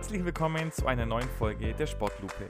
[0.00, 2.46] Herzlich willkommen zu einer neuen Folge der Sportlupe.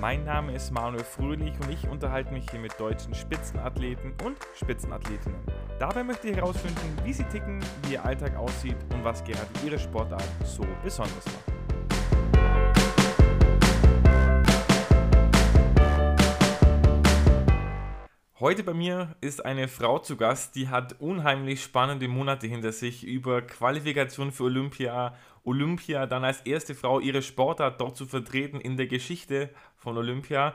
[0.00, 5.38] Mein Name ist Manuel Fröhlich und ich unterhalte mich hier mit deutschen Spitzenathleten und Spitzenathletinnen.
[5.78, 9.78] Dabei möchte ich herausfinden, wie sie ticken, wie ihr Alltag aussieht und was gerade ihre
[9.78, 11.77] Sportart so besonders macht.
[18.48, 23.04] Heute bei mir ist eine Frau zu Gast, die hat unheimlich spannende Monate hinter sich
[23.04, 28.78] über Qualifikation für Olympia, Olympia, dann als erste Frau ihre Sportart dort zu vertreten in
[28.78, 30.54] der Geschichte von Olympia.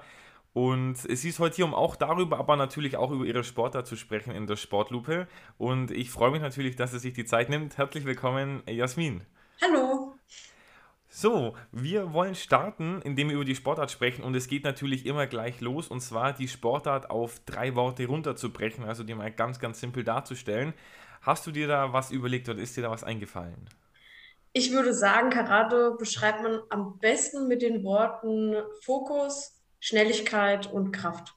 [0.54, 3.96] Und sie ist heute hier, um auch darüber, aber natürlich auch über ihre Sportart zu
[3.96, 5.28] sprechen in der Sportlupe.
[5.60, 7.78] Und ich freue mich natürlich, dass sie sich die Zeit nimmt.
[7.78, 9.22] Herzlich willkommen, Jasmin.
[9.62, 10.13] Hallo.
[11.16, 15.28] So, wir wollen starten, indem wir über die Sportart sprechen und es geht natürlich immer
[15.28, 19.80] gleich los und zwar die Sportart auf drei Worte runterzubrechen, also die mal ganz, ganz
[19.80, 20.74] simpel darzustellen.
[21.22, 23.70] Hast du dir da was überlegt oder ist dir da was eingefallen?
[24.54, 31.36] Ich würde sagen, Karate beschreibt man am besten mit den Worten Fokus, Schnelligkeit und Kraft.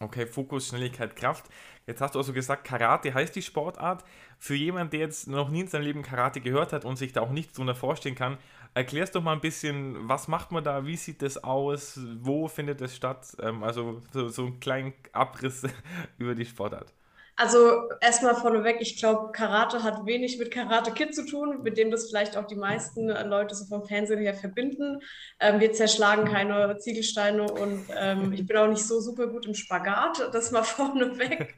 [0.00, 1.46] Okay, Fokus, Schnelligkeit, Kraft.
[1.86, 4.04] Jetzt hast du also gesagt, Karate heißt die Sportart.
[4.38, 7.20] Für jemanden, der jetzt noch nie in seinem Leben Karate gehört hat und sich da
[7.20, 8.36] auch nichts darunter vorstellen kann,
[8.76, 12.82] erklärst doch mal ein bisschen, was macht man da, wie sieht das aus, wo findet
[12.82, 13.26] es statt?
[13.40, 15.62] Ähm, also so, so einen kleinen Abriss
[16.18, 16.92] über die Sportart.
[17.38, 21.90] Also erstmal vorneweg, ich glaube, Karate hat wenig mit Karate Kid zu tun, mit dem
[21.90, 25.00] das vielleicht auch die meisten Leute so vom Fernsehen her verbinden.
[25.40, 29.54] Ähm, wir zerschlagen keine Ziegelsteine und ähm, ich bin auch nicht so super gut im
[29.54, 31.54] Spagat, das mal vorneweg.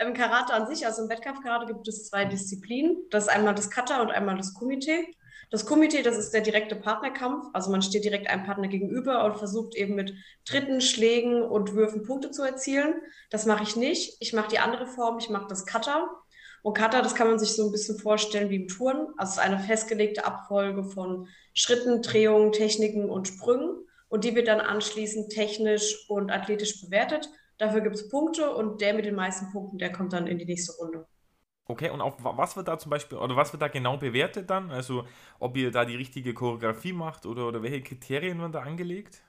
[0.00, 2.96] Im Karate an sich, also im Wettkampfkarate gibt es zwei Disziplinen.
[3.10, 5.04] Das ist einmal das Kata und einmal das Kumite.
[5.50, 7.46] Das Komitee, das ist der direkte Partnerkampf.
[7.54, 10.12] Also man steht direkt einem Partner gegenüber und versucht eben mit
[10.44, 12.94] Tritten, Schlägen und Würfen Punkte zu erzielen.
[13.30, 14.18] Das mache ich nicht.
[14.20, 16.08] Ich mache die andere Form, ich mache das Cutter.
[16.62, 19.08] Und Cutter, das kann man sich so ein bisschen vorstellen wie im Touren.
[19.16, 23.86] Also es ist eine festgelegte Abfolge von Schritten, Drehungen, Techniken und Sprüngen.
[24.08, 27.30] Und die wird dann anschließend technisch und athletisch bewertet.
[27.56, 30.44] Dafür gibt es Punkte und der mit den meisten Punkten, der kommt dann in die
[30.44, 31.06] nächste Runde.
[31.70, 34.70] Okay, und auf was wird da zum Beispiel, oder was wird da genau bewertet dann?
[34.70, 35.04] Also
[35.38, 39.22] ob ihr da die richtige Choreografie macht oder, oder welche Kriterien werden da angelegt?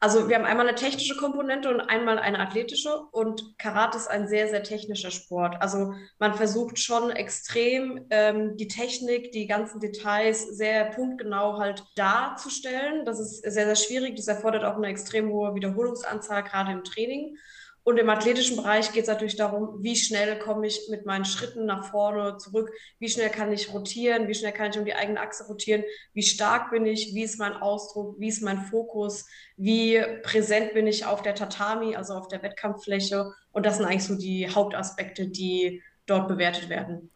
[0.00, 4.26] Also wir haben einmal eine technische Komponente und einmal eine athletische und Karate ist ein
[4.26, 5.56] sehr, sehr technischer Sport.
[5.60, 13.04] Also man versucht schon extrem ähm, die Technik, die ganzen Details sehr punktgenau halt darzustellen.
[13.04, 14.16] Das ist sehr, sehr schwierig.
[14.16, 17.36] Das erfordert auch eine extrem hohe Wiederholungsanzahl, gerade im Training.
[17.84, 21.66] Und im athletischen Bereich geht es natürlich darum, wie schnell komme ich mit meinen Schritten
[21.66, 25.20] nach vorne, zurück, wie schnell kann ich rotieren, wie schnell kann ich um die eigene
[25.20, 25.84] Achse rotieren,
[26.14, 29.26] wie stark bin ich, wie ist mein Ausdruck, wie ist mein Fokus,
[29.58, 33.30] wie präsent bin ich auf der Tatami, also auf der Wettkampffläche.
[33.52, 37.10] Und das sind eigentlich so die Hauptaspekte, die dort bewertet werden.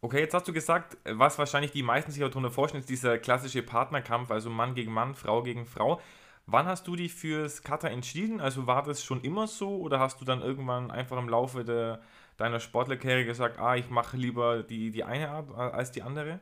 [0.00, 3.62] Okay, jetzt hast du gesagt, was wahrscheinlich die meisten sich darunter vorstellen, ist dieser klassische
[3.62, 6.00] Partnerkampf, also Mann gegen Mann, Frau gegen Frau.
[6.46, 8.40] Wann hast du dich fürs Kata entschieden?
[8.40, 11.96] Also war das schon immer so oder hast du dann irgendwann einfach im Laufe de,
[12.36, 16.40] deiner Sportlerkarriere gesagt, ah, ich mache lieber die, die eine Art als die andere?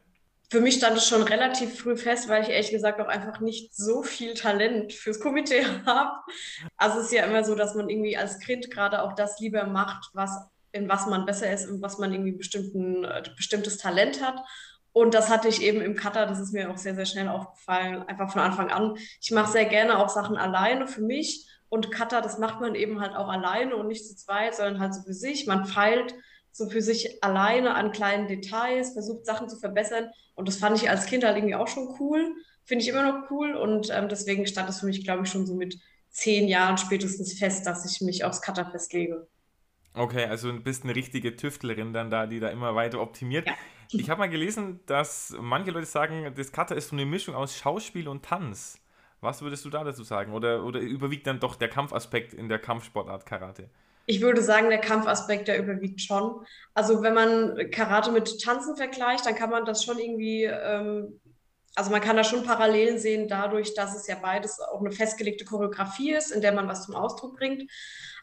[0.51, 3.75] Für mich stand es schon relativ früh fest, weil ich ehrlich gesagt auch einfach nicht
[3.75, 6.11] so viel Talent fürs Komitee habe.
[6.77, 9.65] Also es ist ja immer so, dass man irgendwie als Kind gerade auch das lieber
[9.67, 10.31] macht, was
[10.73, 14.41] in was man besser ist und was man irgendwie bestimmten, äh, bestimmtes Talent hat.
[14.93, 18.03] Und das hatte ich eben im Cutter, das ist mir auch sehr, sehr schnell aufgefallen,
[18.03, 18.95] einfach von Anfang an.
[19.21, 21.49] Ich mache sehr gerne auch Sachen alleine für mich.
[21.69, 24.95] Und Cutter, das macht man eben halt auch alleine und nicht zu zweit, sondern halt
[24.95, 25.47] so für sich.
[25.47, 26.15] Man feilt
[26.51, 30.11] so für sich alleine an kleinen Details, versucht Sachen zu verbessern.
[30.35, 32.35] Und das fand ich als Kind halt irgendwie auch schon cool.
[32.65, 33.55] Finde ich immer noch cool.
[33.55, 35.79] Und ähm, deswegen stand es für mich, glaube ich, schon so mit
[36.11, 39.27] zehn Jahren spätestens fest, dass ich mich aufs Cutter festlege.
[39.95, 43.47] Okay, also du bist eine richtige Tüftlerin dann da, die da immer weiter optimiert.
[43.47, 43.55] Ja.
[43.93, 47.57] Ich habe mal gelesen, dass manche Leute sagen, das Kata ist so eine Mischung aus
[47.57, 48.79] Schauspiel und Tanz.
[49.21, 50.33] Was würdest du da dazu sagen?
[50.33, 53.69] Oder, oder überwiegt dann doch der Kampfaspekt in der Kampfsportart Karate?
[54.07, 56.45] Ich würde sagen, der Kampfaspekt, der überwiegt schon.
[56.75, 61.21] Also wenn man Karate mit Tanzen vergleicht, dann kann man das schon irgendwie, ähm,
[61.77, 65.45] also man kann da schon Parallelen sehen, dadurch, dass es ja beides auch eine festgelegte
[65.45, 67.71] Choreografie ist, in der man was zum Ausdruck bringt.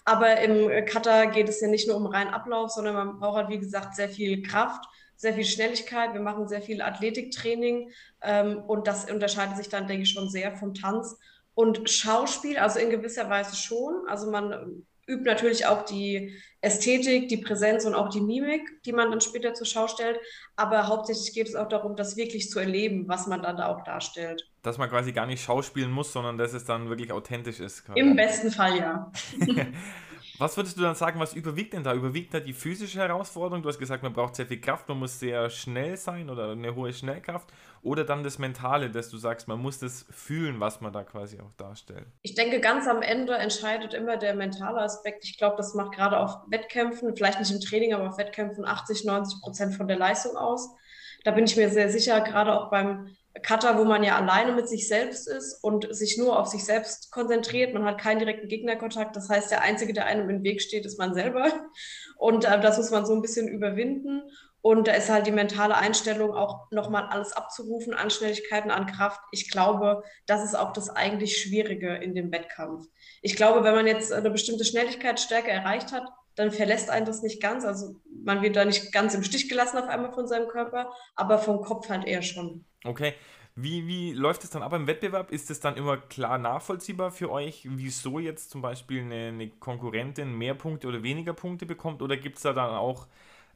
[0.03, 3.49] Aber im Kata geht es ja nicht nur um reinen Ablauf, sondern man braucht halt,
[3.49, 4.83] wie gesagt, sehr viel Kraft
[5.19, 10.03] sehr viel Schnelligkeit, wir machen sehr viel Athletiktraining ähm, und das unterscheidet sich dann, denke
[10.03, 11.19] ich, schon sehr vom Tanz.
[11.53, 14.07] Und Schauspiel, also in gewisser Weise schon.
[14.07, 19.11] Also man übt natürlich auch die Ästhetik, die Präsenz und auch die Mimik, die man
[19.11, 20.17] dann später zur Schau stellt.
[20.55, 23.83] Aber hauptsächlich geht es auch darum, das wirklich zu erleben, was man dann da auch
[23.83, 24.49] darstellt.
[24.61, 27.83] Dass man quasi gar nicht schauspielen muss, sondern dass es dann wirklich authentisch ist.
[27.83, 27.99] Quasi.
[27.99, 29.11] Im besten Fall ja.
[30.39, 31.93] Was würdest du dann sagen, was überwiegt denn da?
[31.93, 33.61] Überwiegt da die physische Herausforderung?
[33.61, 36.73] Du hast gesagt, man braucht sehr viel Kraft, man muss sehr schnell sein oder eine
[36.75, 37.51] hohe Schnellkraft.
[37.81, 41.41] Oder dann das Mentale, dass du sagst, man muss das fühlen, was man da quasi
[41.41, 42.05] auch darstellt?
[42.21, 45.25] Ich denke, ganz am Ende entscheidet immer der mentale Aspekt.
[45.25, 49.03] Ich glaube, das macht gerade auf Wettkämpfen, vielleicht nicht im Training, aber auf Wettkämpfen 80,
[49.03, 50.69] 90 Prozent von der Leistung aus.
[51.25, 54.67] Da bin ich mir sehr sicher, gerade auch beim Cutter, wo man ja alleine mit
[54.67, 57.73] sich selbst ist und sich nur auf sich selbst konzentriert.
[57.73, 59.15] Man hat keinen direkten Gegnerkontakt.
[59.15, 61.51] Das heißt, der Einzige, der einem im Weg steht, ist man selber.
[62.17, 64.23] Und äh, das muss man so ein bisschen überwinden.
[64.61, 69.21] Und da ist halt die mentale Einstellung auch nochmal alles abzurufen an Schnelligkeiten, an Kraft.
[69.31, 72.85] Ich glaube, das ist auch das eigentlich Schwierige in dem Wettkampf.
[73.21, 76.03] Ich glaube, wenn man jetzt eine bestimmte Schnelligkeitsstärke erreicht hat,
[76.39, 77.65] dann verlässt einen das nicht ganz.
[77.65, 81.37] Also man wird da nicht ganz im Stich gelassen auf einmal von seinem Körper, aber
[81.37, 82.63] vom Kopf halt eher schon.
[82.85, 83.13] Okay.
[83.55, 85.31] Wie, wie läuft es dann ab im Wettbewerb?
[85.31, 90.37] Ist es dann immer klar nachvollziehbar für euch, wieso jetzt zum Beispiel eine, eine Konkurrentin
[90.37, 92.01] mehr Punkte oder weniger Punkte bekommt?
[92.01, 93.07] Oder gibt es da dann auch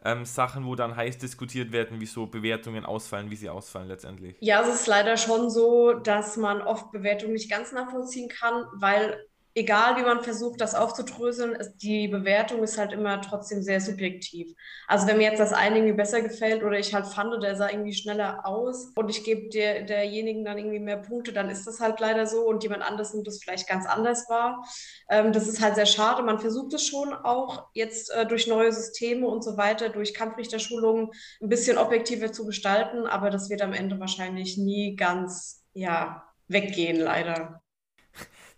[0.03, 4.36] ähm, Sachen, wo dann heiß diskutiert werden, wieso Bewertungen ausfallen, wie sie ausfallen letztendlich?
[4.41, 9.25] Ja, es ist leider schon so, dass man oft Bewertungen nicht ganz nachvollziehen kann, weil
[9.55, 14.53] egal wie man versucht, das aufzudröseln, ist, die Bewertung ist halt immer trotzdem sehr subjektiv.
[14.88, 17.69] Also wenn mir jetzt das eine irgendwie besser gefällt oder ich halt fand, der sah
[17.69, 21.79] irgendwie schneller aus und ich gebe der, derjenigen dann irgendwie mehr Punkte, dann ist das
[21.79, 24.65] halt leider so und jemand anders nimmt es vielleicht ganz anders wahr.
[25.09, 26.23] Ähm, das ist halt sehr schade.
[26.23, 31.09] Man versucht es schon auch jetzt äh, durch neue Systeme und so weiter, durch Kampfrichterschulungen
[31.41, 37.00] ein bisschen objektiver zu gestalten, aber das wird am Ende wahrscheinlich nie ganz, ja, weggehen,
[37.00, 37.62] leider.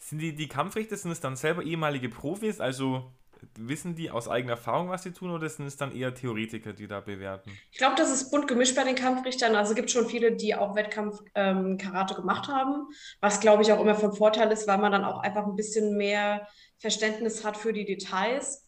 [0.06, 3.12] Sind die, die Kampfrichter, sind es dann selber ehemalige Profis, also
[3.57, 6.86] wissen die aus eigener Erfahrung, was sie tun, oder sind es dann eher Theoretiker, die
[6.86, 7.50] da bewerten?
[7.72, 9.56] Ich glaube, das ist bunt gemischt bei den Kampfrichtern.
[9.56, 12.88] Also es gibt schon viele, die auch Wettkampf-Karate ähm, gemacht haben,
[13.19, 15.98] was glaube ich auch immer von Vorteil ist, weil man dann auch einfach ein bisschen
[15.98, 16.48] mehr
[16.78, 18.65] Verständnis hat für die Details.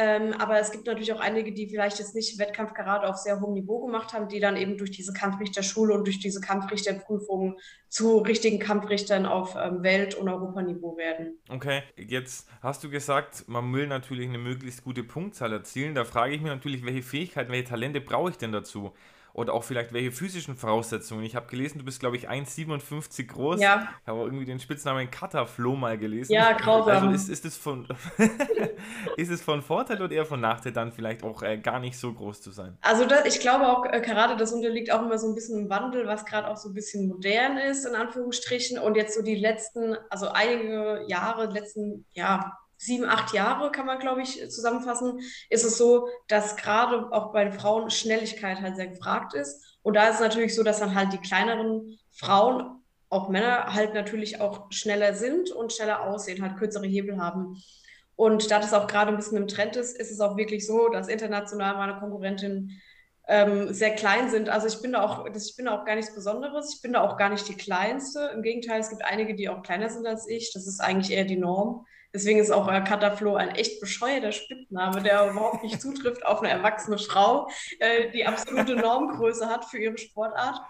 [0.00, 3.40] Ähm, aber es gibt natürlich auch einige, die vielleicht jetzt nicht Wettkampf gerade auf sehr
[3.40, 7.56] hohem Niveau gemacht haben, die dann eben durch diese Kampfrichterschule und durch diese Kampfrichterprüfungen
[7.88, 11.40] zu richtigen Kampfrichtern auf ähm, Welt- und Europaniveau werden.
[11.48, 15.96] Okay, jetzt hast du gesagt, man will natürlich eine möglichst gute Punktzahl erzielen.
[15.96, 18.92] Da frage ich mich natürlich, welche Fähigkeiten, welche Talente brauche ich denn dazu?
[19.32, 21.24] Oder auch vielleicht welche physischen Voraussetzungen.
[21.24, 23.60] Ich habe gelesen, du bist, glaube ich, 1,57 groß.
[23.60, 23.88] Ja.
[24.02, 26.32] Ich habe irgendwie den Spitznamen Cutterflow mal gelesen.
[26.32, 27.08] Ja, grausam.
[27.08, 27.86] Also ist, ist, es von,
[29.16, 32.12] ist es von Vorteil oder eher von Nachteil dann vielleicht auch äh, gar nicht so
[32.12, 32.76] groß zu sein?
[32.80, 35.70] Also das, ich glaube auch, äh, Karate, das unterliegt auch immer so ein bisschen im
[35.70, 38.78] Wandel, was gerade auch so ein bisschen modern ist, in Anführungsstrichen.
[38.78, 43.98] Und jetzt so die letzten, also einige Jahre, letzten, ja, sieben, acht Jahre, kann man,
[43.98, 45.20] glaube ich, zusammenfassen,
[45.50, 49.78] ist es so, dass gerade auch bei Frauen Schnelligkeit halt sehr gefragt ist.
[49.82, 53.94] Und da ist es natürlich so, dass dann halt die kleineren Frauen, auch Männer, halt
[53.94, 57.56] natürlich auch schneller sind und schneller aussehen, halt kürzere Hebel haben.
[58.16, 60.88] Und da das auch gerade ein bisschen im Trend ist, ist es auch wirklich so,
[60.88, 62.80] dass international meine Konkurrentinnen
[63.28, 64.48] ähm, sehr klein sind.
[64.48, 66.74] Also ich bin da auch, ich bin da auch gar nichts Besonderes.
[66.74, 68.30] Ich bin da auch gar nicht die kleinste.
[68.34, 70.52] Im Gegenteil, es gibt einige, die auch kleiner sind als ich.
[70.52, 71.86] Das ist eigentlich eher die Norm.
[72.14, 76.50] Deswegen ist auch äh, Kataflo ein echt bescheuerter Spitzname, der überhaupt nicht zutrifft auf eine
[76.50, 77.48] erwachsene Frau,
[77.80, 80.60] äh, die absolute Normgröße hat für ihre Sportart.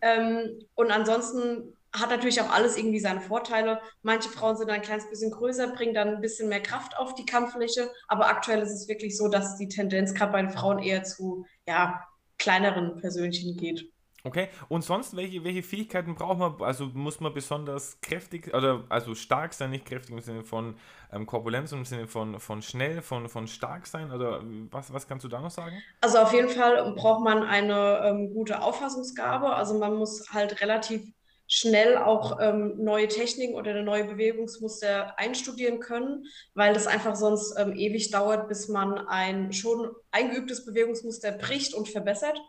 [0.00, 3.80] Ähm, und ansonsten hat natürlich auch alles irgendwie seine Vorteile.
[4.02, 7.26] Manche Frauen sind ein kleines bisschen größer, bringen dann ein bisschen mehr Kraft auf die
[7.26, 7.90] Kampffläche.
[8.06, 11.46] Aber aktuell ist es wirklich so, dass die Tendenz gerade bei den Frauen eher zu
[11.66, 12.04] ja,
[12.38, 13.90] kleineren Persönchen geht.
[14.22, 16.60] Okay, und sonst, welche, welche Fähigkeiten braucht man?
[16.60, 20.74] Also muss man besonders kräftig oder also stark sein, nicht kräftig im Sinne von
[21.12, 24.12] ähm, Korpulenz, im Sinne von, von schnell, von, von stark sein?
[24.12, 25.82] Oder was, was kannst du da noch sagen?
[26.02, 29.54] Also auf jeden Fall braucht man eine ähm, gute Auffassungsgabe.
[29.54, 31.02] Also man muss halt relativ
[31.52, 36.24] schnell auch ähm, neue Techniken oder neue Bewegungsmuster einstudieren können,
[36.54, 41.88] weil das einfach sonst ähm, ewig dauert, bis man ein schon eingeübtes Bewegungsmuster bricht und
[41.88, 42.40] verbessert.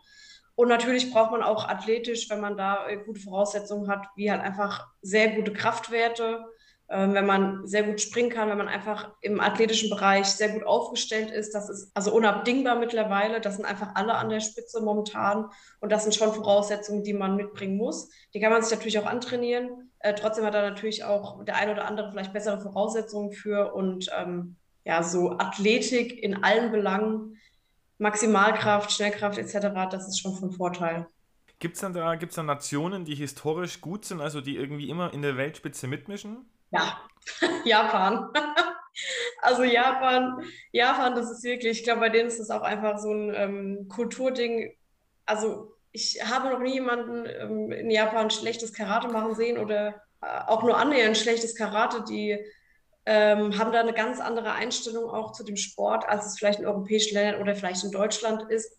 [0.54, 4.42] Und natürlich braucht man auch athletisch, wenn man da äh, gute Voraussetzungen hat, wie halt
[4.42, 6.44] einfach sehr gute Kraftwerte,
[6.92, 10.64] ähm, wenn man sehr gut springen kann, wenn man einfach im athletischen Bereich sehr gut
[10.64, 11.54] aufgestellt ist.
[11.54, 13.40] Das ist also unabdingbar mittlerweile.
[13.40, 15.48] Das sind einfach alle an der Spitze momentan.
[15.80, 18.10] Und das sind schon Voraussetzungen, die man mitbringen muss.
[18.34, 19.90] Die kann man sich natürlich auch antrainieren.
[20.00, 23.72] Äh, trotzdem hat da natürlich auch der ein oder andere vielleicht bessere Voraussetzungen für.
[23.72, 27.38] Und ähm, ja, so Athletik in allen Belangen
[28.02, 31.06] Maximalkraft, Schnellkraft etc., das ist schon von Vorteil.
[31.60, 35.14] Gibt es dann da gibt's da Nationen, die historisch gut sind, also die irgendwie immer
[35.14, 36.50] in der Weltspitze mitmischen?
[36.72, 36.98] Ja,
[37.64, 38.28] Japan.
[39.42, 40.42] also Japan,
[40.72, 43.88] Japan, das ist wirklich, ich glaube, bei denen ist das auch einfach so ein ähm,
[43.88, 44.74] Kulturding.
[45.24, 50.40] Also ich habe noch nie jemanden ähm, in Japan schlechtes Karate machen sehen oder äh,
[50.48, 52.02] auch nur annähernd schlechtes Karate.
[52.02, 52.36] Die
[53.04, 56.66] ähm, haben da eine ganz andere Einstellung auch zu dem Sport, als es vielleicht in
[56.66, 58.76] europäischen Ländern oder vielleicht in Deutschland ist.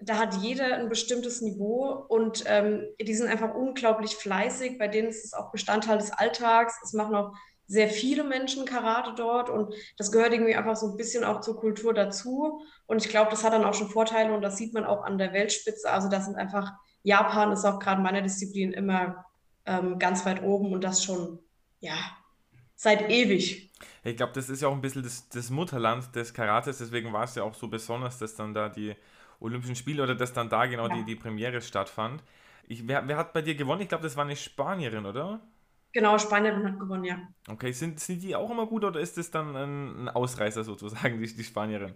[0.00, 4.78] Da hat jeder ein bestimmtes Niveau und ähm, die sind einfach unglaublich fleißig.
[4.78, 6.80] Bei denen ist es auch Bestandteil des Alltags.
[6.84, 7.32] Es machen auch
[7.66, 11.58] sehr viele Menschen Karate dort und das gehört irgendwie einfach so ein bisschen auch zur
[11.58, 12.60] Kultur dazu.
[12.86, 15.18] Und ich glaube, das hat dann auch schon Vorteile und das sieht man auch an
[15.18, 15.90] der Weltspitze.
[15.90, 19.24] Also das sind einfach, Japan ist auch gerade in meiner Disziplin immer
[19.64, 21.38] ähm, ganz weit oben und das schon,
[21.80, 21.96] ja,
[22.74, 23.70] seit ewig.
[24.02, 27.24] Ich glaube, das ist ja auch ein bisschen das, das Mutterland des Karates, deswegen war
[27.24, 28.94] es ja auch so besonders, dass dann da die
[29.40, 30.96] Olympischen Spiele oder dass dann da genau ja.
[30.96, 32.22] die, die Premiere stattfand.
[32.66, 33.82] Ich, wer, wer hat bei dir gewonnen?
[33.82, 35.40] Ich glaube, das war eine Spanierin, oder?
[35.94, 37.20] Genau, Spanien hat gewonnen, ja.
[37.48, 41.36] Okay, sind, sind die auch immer gut oder ist das dann ein, Ausreißer sozusagen, die,
[41.36, 41.94] die Spanierin?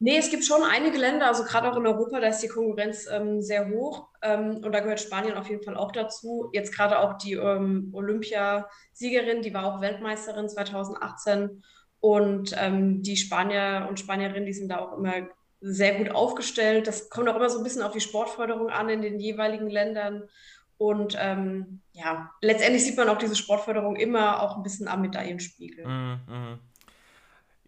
[0.00, 3.08] Nee, es gibt schon einige Länder, also gerade auch in Europa, da ist die Konkurrenz
[3.10, 6.50] ähm, sehr hoch ähm, und da gehört Spanien auf jeden Fall auch dazu.
[6.52, 11.62] Jetzt gerade auch die ähm, Olympiasiegerin, die war auch Weltmeisterin 2018
[12.00, 15.14] und ähm, die Spanier und Spanierinnen, die sind da auch immer
[15.60, 16.86] sehr gut aufgestellt.
[16.86, 20.28] Das kommt auch immer so ein bisschen auf die Sportförderung an in den jeweiligen Ländern.
[20.76, 25.84] Und ähm, ja, letztendlich sieht man auch diese Sportförderung immer auch ein bisschen am Medaillenspiegel.
[25.84, 26.58] Mm, mm.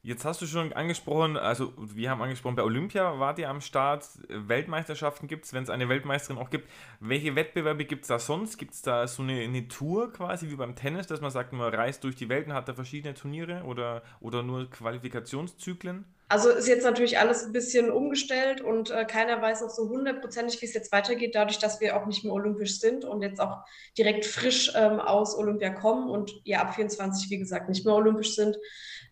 [0.03, 4.07] Jetzt hast du schon angesprochen, also wir haben angesprochen, bei Olympia wart ihr am Start,
[4.29, 6.71] Weltmeisterschaften gibt es, wenn es eine Weltmeisterin auch gibt.
[7.01, 8.57] Welche Wettbewerbe gibt es da sonst?
[8.57, 11.75] Gibt es da so eine, eine, Tour quasi wie beim Tennis, dass man sagt, man
[11.75, 16.07] reist durch die Welt und hat da verschiedene Turniere oder, oder nur Qualifikationszyklen?
[16.31, 20.63] Also ist jetzt natürlich alles ein bisschen umgestellt und äh, keiner weiß auch so hundertprozentig,
[20.63, 23.65] wie es jetzt weitergeht, dadurch, dass wir auch nicht mehr olympisch sind und jetzt auch
[23.99, 28.37] direkt frisch ähm, aus Olympia kommen und ja ab 24, wie gesagt, nicht mehr olympisch
[28.37, 28.57] sind.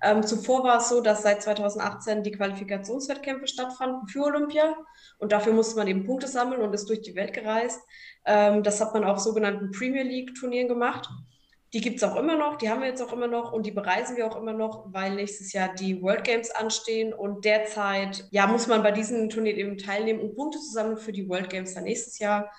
[0.00, 4.76] Ähm, zuvor war es so, dass seit 2018 die Qualifikationswettkämpfe stattfanden für Olympia
[5.18, 7.80] und dafür musste man eben Punkte sammeln und ist durch die Welt gereist.
[8.24, 11.08] Ähm, das hat man auf sogenannten Premier League Turnieren gemacht.
[11.72, 13.72] Die gibt es auch immer noch, die haben wir jetzt auch immer noch und die
[13.72, 18.46] bereisen wir auch immer noch, weil nächstes Jahr die World Games anstehen und derzeit ja,
[18.46, 21.84] muss man bei diesen Turnieren eben teilnehmen und Punkte zusammen für die World Games dann
[21.84, 22.50] nächstes Jahr.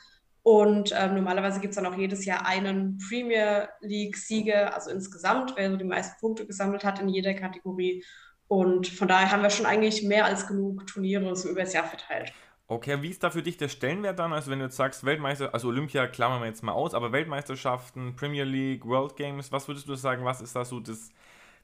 [0.50, 5.70] Und ähm, normalerweise gibt es dann auch jedes Jahr einen Premier League-Sieger, also insgesamt, wer
[5.70, 8.03] so die meisten Punkte gesammelt hat in jeder Kategorie.
[8.48, 11.84] Und von daher haben wir schon eigentlich mehr als genug Turniere so über das Jahr
[11.84, 12.34] verteilt.
[12.68, 14.34] Okay, wie ist da für dich der Stellenwert dann?
[14.34, 18.15] Also wenn du jetzt sagst, Weltmeister, also Olympia klammern wir jetzt mal aus, aber Weltmeisterschaften,
[18.15, 21.12] Premier League, World Games, was würdest du sagen, was ist da so das,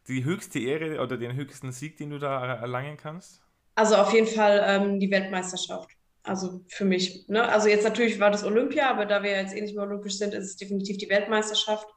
[0.07, 3.41] die höchste Ehre oder den höchsten Sieg, den du da erlangen kannst?
[3.73, 5.89] Also auf jeden Fall ähm, die Weltmeisterschaft.
[6.25, 7.27] Also für mich.
[7.27, 7.47] Ne?
[7.47, 10.33] Also jetzt natürlich war das Olympia, aber da wir jetzt eh nicht mehr olympisch sind,
[10.33, 11.87] ist es definitiv die Weltmeisterschaft.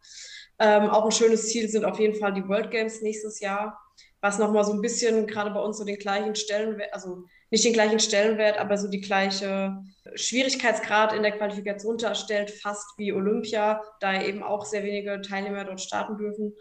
[0.59, 3.79] Ähm, auch ein schönes Ziel sind auf jeden Fall die World Games nächstes Jahr,
[4.21, 7.73] was nochmal so ein bisschen gerade bei uns so den gleichen Stellenwert, also nicht den
[7.73, 9.79] gleichen Stellenwert, aber so die gleiche
[10.15, 15.81] Schwierigkeitsgrad in der Qualifikation darstellt, fast wie Olympia, da eben auch sehr wenige Teilnehmer dort
[15.81, 16.55] starten dürfen.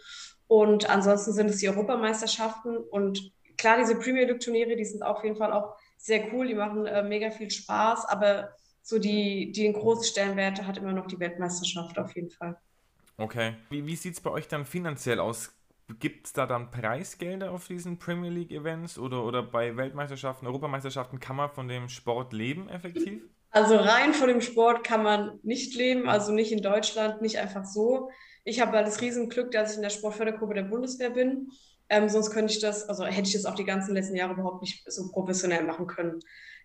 [0.48, 5.24] Und ansonsten sind es die Europameisterschaften und klar, diese Premier League Turniere, die sind auf
[5.24, 8.52] jeden Fall auch sehr cool, die machen äh, mega viel Spaß, aber
[8.82, 12.58] so die, die den großen Stellenwert hat immer noch die Weltmeisterschaft auf jeden Fall.
[13.18, 13.56] Okay.
[13.70, 15.54] Wie, wie sieht es bei euch dann finanziell aus?
[16.00, 21.20] Gibt es da dann Preisgelder auf diesen Premier League Events oder, oder bei Weltmeisterschaften, Europameisterschaften
[21.20, 23.24] kann man von dem Sport leben effektiv?
[23.52, 27.66] Also rein von dem Sport kann man nicht leben, also nicht in Deutschland, nicht einfach
[27.66, 28.10] so.
[28.44, 31.50] Ich habe halt das Riesenglück, dass ich in der Sportfördergruppe der Bundeswehr bin.
[31.90, 34.62] Ähm, sonst könnte ich das, also hätte ich das auch die ganzen letzten Jahre überhaupt
[34.62, 36.20] nicht so professionell machen können.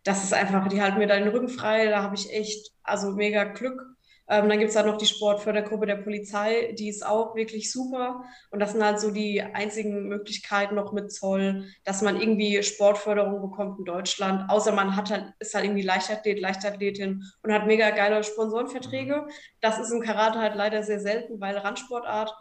[0.05, 3.13] Das ist einfach, die halten mir da den Rücken frei, da habe ich echt, also
[3.13, 3.81] mega Glück.
[4.29, 8.25] Ähm, dann gibt es halt noch die Sportfördergruppe der Polizei, die ist auch wirklich super.
[8.51, 13.43] Und das sind halt so die einzigen Möglichkeiten noch mit Zoll, dass man irgendwie Sportförderung
[13.43, 14.49] bekommt in Deutschland.
[14.49, 19.27] Außer man hat halt, ist halt irgendwie Leichtathlet, Leichtathletin und hat mega geile Sponsorenverträge.
[19.61, 22.33] Das ist im Karate halt leider sehr selten, weil Randsportart.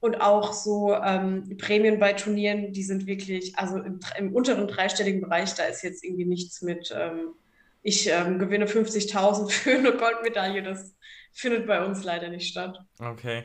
[0.00, 5.22] Und auch so ähm, Prämien bei Turnieren, die sind wirklich, also im, im, unteren dreistelligen
[5.22, 7.34] Bereich, da ist jetzt irgendwie nichts mit, ähm,
[7.82, 10.62] ich ähm, gewinne 50.000 für eine Goldmedaille.
[10.62, 10.94] Das
[11.32, 12.78] findet bei uns leider nicht statt.
[13.00, 13.44] Okay.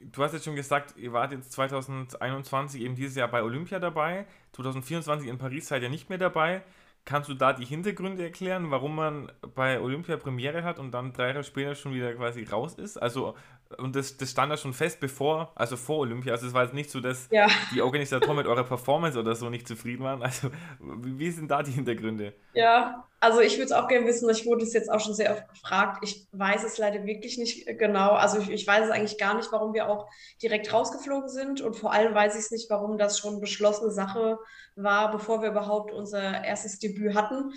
[0.00, 4.26] Du hast jetzt schon gesagt, ihr wart jetzt 2021 eben dieses Jahr bei Olympia dabei.
[4.52, 6.62] 2024 in Paris seid ihr nicht mehr dabei.
[7.06, 11.28] Kannst du da die Hintergründe erklären, warum man bei Olympia Premiere hat und dann drei
[11.28, 12.96] Jahre später schon wieder quasi raus ist?
[12.96, 13.34] Also
[13.78, 16.32] und das, das stand da schon fest bevor, also vor Olympia.
[16.32, 17.48] Also es war jetzt nicht so, dass ja.
[17.74, 20.22] die Organisatoren mit eurer Performance oder so nicht zufrieden waren.
[20.22, 22.34] Also wie sind da die Hintergründe?
[22.54, 25.32] Ja, also ich würde es auch gerne wissen, ich wurde es jetzt auch schon sehr
[25.32, 25.98] oft gefragt.
[26.02, 28.10] Ich weiß es leider wirklich nicht genau.
[28.10, 30.08] Also ich, ich weiß es eigentlich gar nicht, warum wir auch
[30.42, 31.60] direkt rausgeflogen sind.
[31.60, 34.38] Und vor allem weiß ich es nicht, warum das schon beschlossene Sache
[34.76, 37.52] war, bevor wir überhaupt unser erstes Debüt hatten.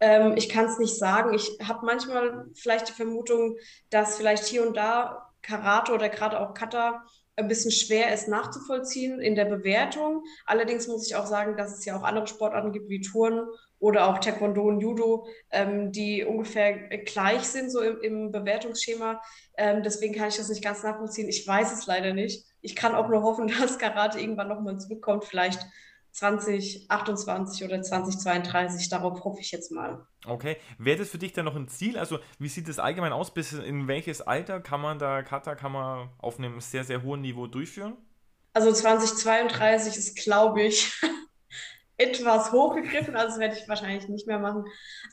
[0.00, 1.34] Ähm, ich kann es nicht sagen.
[1.34, 3.56] Ich habe manchmal vielleicht die Vermutung,
[3.90, 7.04] dass vielleicht hier und da Karate oder gerade auch Kata
[7.36, 10.22] ein bisschen schwer ist nachzuvollziehen in der Bewertung.
[10.44, 13.46] Allerdings muss ich auch sagen, dass es ja auch andere Sportarten gibt wie Touren
[13.78, 19.20] oder auch Taekwondo und Judo, ähm, die ungefähr gleich sind so im, im Bewertungsschema.
[19.56, 21.28] Ähm, deswegen kann ich das nicht ganz nachvollziehen.
[21.28, 22.44] Ich weiß es leider nicht.
[22.60, 25.66] Ich kann auch nur hoffen, dass Karate irgendwann nochmal zurückkommt, vielleicht
[26.12, 28.88] 2028 oder 2032.
[28.88, 30.06] Darauf hoffe ich jetzt mal.
[30.26, 30.56] Okay.
[30.78, 31.98] Wäre das für dich dann noch ein Ziel?
[31.98, 33.32] Also, wie sieht es allgemein aus?
[33.32, 37.22] Bis in welches Alter kann man da Kata kann man auf einem sehr, sehr hohen
[37.22, 37.96] Niveau durchführen?
[38.54, 41.00] Also 2032 ist, glaube ich,
[41.96, 43.16] etwas hochgegriffen.
[43.16, 44.64] Also das werde ich wahrscheinlich nicht mehr machen.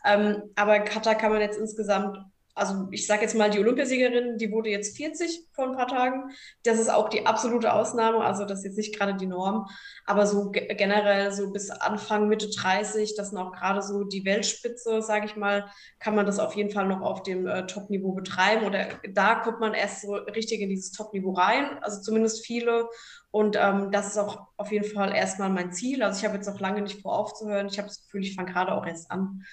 [0.05, 2.17] Ähm, aber Kata kann man jetzt insgesamt
[2.55, 6.31] also ich sage jetzt mal, die Olympiasiegerin, die wurde jetzt 40 vor ein paar Tagen.
[6.63, 9.67] Das ist auch die absolute Ausnahme, also das ist jetzt nicht gerade die Norm,
[10.05, 15.01] aber so generell so bis Anfang, Mitte 30, das sind auch gerade so die Weltspitze,
[15.01, 18.65] sage ich mal, kann man das auf jeden Fall noch auf dem äh, Top-Niveau betreiben
[18.65, 22.89] oder da kommt man erst so richtig in dieses Top-Niveau rein, also zumindest viele
[23.31, 26.01] und ähm, das ist auch auf jeden Fall erstmal mein Ziel.
[26.01, 27.67] Also ich habe jetzt noch lange nicht vor aufzuhören.
[27.67, 29.43] Ich habe das Gefühl, ich fange gerade auch erst an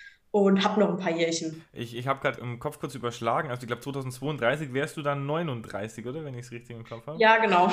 [0.42, 1.64] und habe noch ein paar Jährchen.
[1.72, 5.24] Ich, ich habe gerade im Kopf kurz überschlagen, also ich glaube 2032 wärst du dann
[5.24, 6.24] 39, oder?
[6.24, 7.18] Wenn ich es richtig im Kopf habe.
[7.18, 7.70] Ja, genau.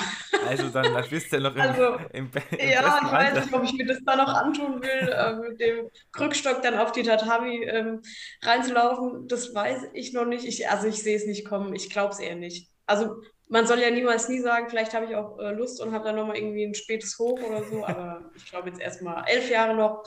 [0.47, 3.53] Also dann, dann bist du ja noch im, also, im, im Ja, ich weiß nicht,
[3.53, 7.03] ob ich mir das da noch antun will, äh, mit dem Krückstock dann auf die
[7.03, 8.01] Tatami ähm,
[8.41, 9.27] reinzulaufen.
[9.27, 10.45] Das weiß ich noch nicht.
[10.45, 11.75] Ich, also ich sehe es nicht kommen.
[11.75, 12.69] Ich glaube es eher nicht.
[12.85, 16.05] Also man soll ja niemals nie sagen, vielleicht habe ich auch äh, Lust und habe
[16.05, 19.75] dann nochmal irgendwie ein spätes Hoch oder so, aber ich glaube jetzt erstmal elf Jahre
[19.75, 20.03] noch,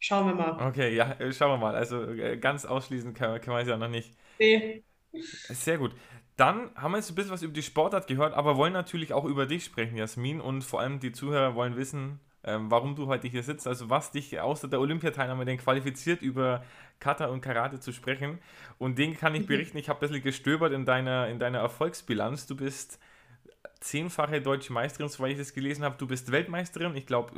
[0.00, 0.68] Schauen wir mal.
[0.68, 1.74] Okay, ja, äh, schauen wir mal.
[1.74, 4.16] Also äh, ganz ausschließen kann, kann man es ja noch nicht.
[4.38, 4.82] Nee.
[5.12, 5.92] Sehr gut.
[6.36, 9.24] Dann haben wir jetzt ein bisschen was über die Sportart gehört, aber wollen natürlich auch
[9.24, 10.40] über dich sprechen, Jasmin.
[10.40, 13.66] Und vor allem die Zuhörer wollen wissen, ähm, warum du heute hier sitzt.
[13.66, 16.64] Also was dich außer der Olympiateilnahme denn qualifiziert, über
[17.00, 18.38] Kata und Karate zu sprechen.
[18.78, 19.78] Und den kann ich berichten.
[19.78, 22.46] Ich habe ein bisschen gestöbert in deiner, in deiner Erfolgsbilanz.
[22.46, 23.00] Du bist
[23.80, 25.96] zehnfache deutsche Meisterin, soweit ich das gelesen habe.
[25.98, 27.32] Du bist Weltmeisterin, ich glaube,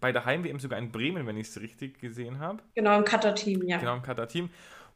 [0.00, 2.62] bei der Heim-WM sogar in Bremen, wenn ich es richtig gesehen habe.
[2.74, 3.78] Genau, im Kata-Team, ja.
[3.78, 4.50] Genau, im Kata-Team.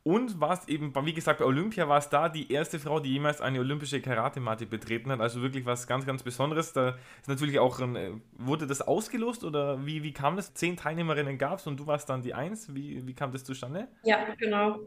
[0.04, 3.40] Und warst eben, wie gesagt, bei Olympia war es da die erste Frau, die jemals
[3.40, 5.20] eine olympische Karatematte betreten hat.
[5.20, 6.72] Also wirklich was ganz, ganz Besonderes.
[6.72, 10.54] Da ist natürlich auch, ein, äh, wurde das ausgelost oder wie, wie kam das?
[10.54, 12.74] Zehn Teilnehmerinnen gab es und du warst dann die Eins.
[12.74, 13.86] Wie, wie kam das zustande?
[14.02, 14.80] Ja, genau.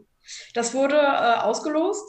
[0.52, 2.06] Das wurde äh, ausgelost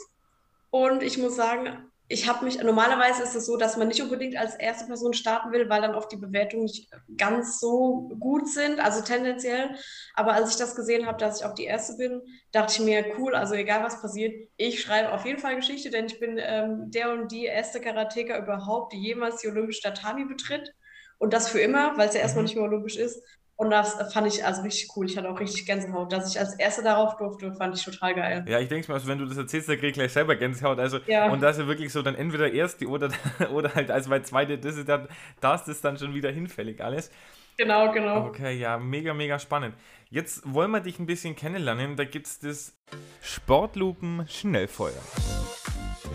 [0.69, 4.37] und ich muss sagen, ich habe mich, normalerweise ist es so, dass man nicht unbedingt
[4.37, 8.79] als erste Person starten will, weil dann oft die Bewertungen nicht ganz so gut sind,
[8.79, 9.75] also tendenziell.
[10.13, 12.21] Aber als ich das gesehen habe, dass ich auch die erste bin,
[12.53, 16.05] dachte ich mir, cool, also egal was passiert, ich schreibe auf jeden Fall Geschichte, denn
[16.05, 20.73] ich bin ähm, der und die erste Karateka überhaupt, die jemals die olympische Tatami betritt.
[21.19, 22.47] Und das für immer, weil es ja erstmal mhm.
[22.47, 23.21] nicht mehr olympisch ist.
[23.57, 25.07] Und das fand ich also richtig cool.
[25.07, 26.13] Ich hatte auch richtig Gänsehaut.
[26.13, 28.45] Dass ich als Erste darauf durfte, fand ich total geil.
[28.47, 30.77] Ja, ich denke mal, also wenn du das erzählst, dann krieg ich gleich selber Gänsehaut.
[30.77, 31.31] Also, ja.
[31.31, 33.09] Und das ist wirklich so dann entweder Erste oder,
[33.51, 35.07] oder halt als bei Zweite, das ist dann,
[35.41, 37.09] das ist dann schon wieder hinfällig alles.
[37.57, 38.27] Genau, genau.
[38.27, 39.73] Okay, ja, mega, mega spannend.
[40.11, 41.95] Jetzt wollen wir dich ein bisschen kennenlernen.
[41.95, 42.77] Da gibt es das
[43.21, 44.93] Sportlupen Schnellfeuer.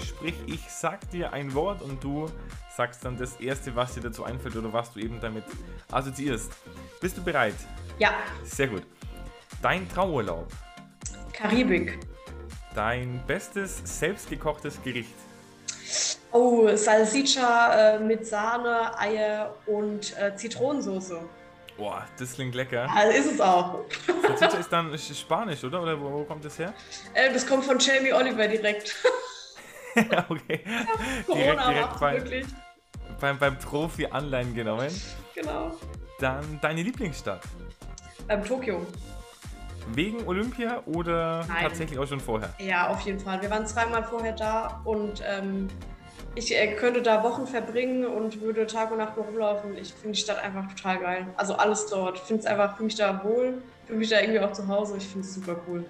[0.04, 2.30] Sprich, ich sag dir ein Wort und du
[2.76, 5.44] sagst dann das Erste, was dir dazu einfällt oder was du eben damit
[5.90, 6.52] assoziierst.
[7.00, 7.54] Bist du bereit?
[7.98, 8.14] Ja.
[8.44, 8.82] Sehr gut.
[9.60, 10.48] Dein Traumurlaub?
[11.32, 11.98] Karibik.
[12.74, 15.14] Dein bestes selbstgekochtes Gericht?
[16.32, 21.14] Oh, Salsiccia äh, mit Sahne, Eier und äh, Zitronensauce.
[21.76, 22.86] Boah, das klingt lecker.
[22.86, 23.80] Ja, ist es auch.
[24.22, 25.82] Salsiccia ist dann Spanisch, oder?
[25.82, 26.72] Oder wo, wo kommt das her?
[27.12, 28.96] Äh, das kommt von Jamie Oliver direkt.
[30.28, 30.61] okay.
[31.26, 32.46] Corona direkt, direkt beim.
[33.20, 34.90] Beim, beim Profi Anleihen genommen.
[35.35, 35.72] Genau.
[36.18, 37.42] Dann deine Lieblingsstadt?
[38.28, 38.87] Ähm, Tokio.
[39.94, 41.62] Wegen Olympia oder Nein.
[41.62, 42.55] tatsächlich auch schon vorher?
[42.59, 43.40] Ja, auf jeden Fall.
[43.42, 45.68] Wir waren zweimal vorher da und ähm,
[46.35, 49.76] ich äh, könnte da Wochen verbringen und würde Tag und Nacht rumlaufen.
[49.76, 51.26] Ich finde die Stadt einfach total geil.
[51.37, 52.16] Also alles dort.
[52.16, 54.96] Ich finde es einfach, fühle mich da wohl, fühle mich da irgendwie auch zu Hause.
[54.96, 55.85] Ich finde es super cool.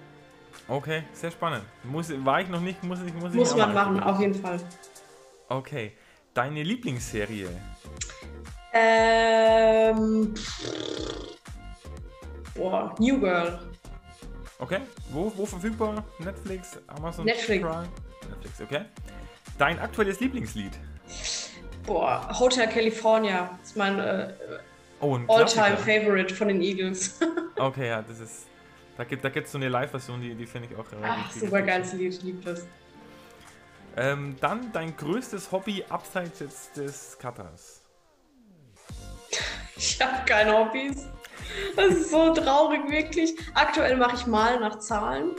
[0.67, 1.65] Okay, sehr spannend.
[1.83, 4.59] Muss, war ich noch nicht, muss ich muss ich Muss man machen, auf jeden Fall.
[5.49, 5.93] Okay.
[6.33, 7.49] Deine Lieblingsserie?
[8.73, 10.33] Ähm.
[12.55, 13.59] Boah, New Girl.
[14.59, 14.79] Okay.
[15.11, 16.03] Wo, wo verfügbar?
[16.19, 17.61] Netflix, Amazon Netflix.
[17.61, 17.87] Prime?
[18.29, 18.85] Netflix, okay.
[19.57, 20.71] Dein aktuelles Lieblingslied?
[21.85, 23.49] Boah, Hotel California.
[23.59, 24.33] Das ist mein äh,
[25.01, 27.19] oh, All-Time Favorite von den Eagles.
[27.57, 28.47] okay, ja, das ist
[28.97, 31.61] da gibt es da so eine Live-Version, die, die finde ich auch äh, Ach, super
[31.61, 32.67] geiles Lied, ich liebe das.
[33.95, 37.81] Ähm, dann dein größtes Hobby abseits jetzt des Cutters.
[39.75, 41.07] Ich habe keine Hobbys.
[41.75, 43.35] Das ist so traurig, wirklich.
[43.55, 45.31] Aktuell mache ich mal nach Zahlen.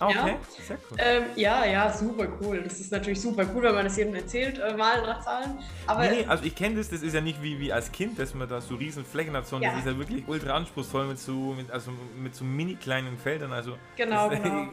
[0.00, 0.38] Okay, ja.
[0.64, 0.98] sehr cool.
[1.00, 2.62] Ähm, ja, ja, super cool.
[2.62, 5.58] Das ist natürlich super cool, wenn man das jedem erzählt, äh, mal nach Zahlen.
[5.86, 8.18] Aber Nee, nee, also ich kenne das, das ist ja nicht wie, wie als Kind,
[8.18, 9.76] dass man da so riesen Flächen hat, sondern Ja.
[9.76, 13.52] das ist ja wirklich ultra anspruchsvoll mit so, mit, also mit so mini kleinen Feldern.
[13.52, 14.68] Also Genau, das, genau.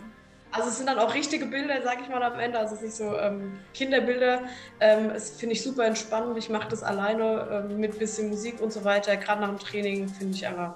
[0.51, 2.59] Also es sind dann auch richtige Bilder, sag ich mal am Ende.
[2.59, 4.43] Also es ist nicht so ähm, Kinderbilder.
[4.79, 6.37] Ähm, es finde ich super entspannend.
[6.37, 9.17] Ich mache das alleine ähm, mit bisschen Musik und so weiter.
[9.17, 10.75] Gerade nach dem Training finde ich einfach,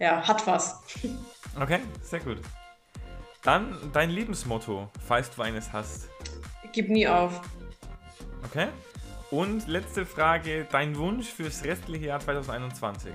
[0.00, 0.82] ja, hat was.
[1.58, 2.36] Okay, sehr gut.
[3.46, 6.08] Dann dein Lebensmotto, falls du eines hast.
[6.72, 7.40] Gib nie auf.
[8.44, 8.66] Okay?
[9.30, 13.12] Und letzte Frage, dein Wunsch fürs restliche Jahr 2021.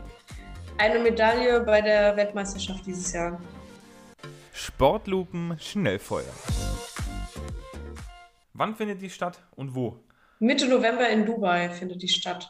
[0.78, 3.41] Eine Medaille bei der Weltmeisterschaft dieses Jahr.
[4.54, 6.34] Sportlupen Schnellfeuer.
[8.54, 10.00] Wann findet die statt und wo?
[10.39, 12.50] Mitte November in Dubai findet die statt.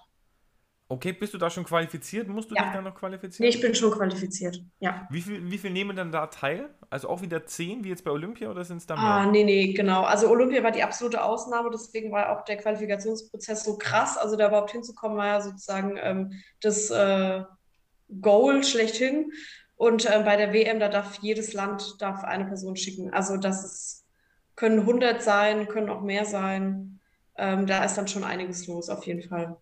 [0.91, 2.27] Okay, bist du da schon qualifiziert?
[2.27, 2.63] Musst du Ja.
[2.63, 3.49] dich da noch Nee, qualifizieren?
[3.49, 4.61] ich bin schon qualifiziert.
[4.79, 5.07] Ja.
[5.09, 6.75] Wie viel, wie viel nehmen dann da teil?
[6.89, 9.31] Also auch wieder 10 wie jetzt bei Olympia oder sind es da Ah, mehr?
[9.31, 10.03] nee, nee, genau.
[10.03, 14.17] Also Olympia war die absolute Ausnahme, deswegen war auch der Qualifikationsprozess so krass.
[14.17, 17.43] Also da überhaupt hinzukommen, war ja sozusagen ähm, das äh,
[18.19, 19.31] Goal schlechthin.
[19.77, 23.13] Und äh, bei der WM, da darf jedes Land darf eine Person schicken.
[23.13, 24.05] Also das ist,
[24.57, 26.99] können 100 sein, können auch mehr sein.
[27.37, 29.55] Ähm, da ist dann schon einiges los, auf jeden Fall.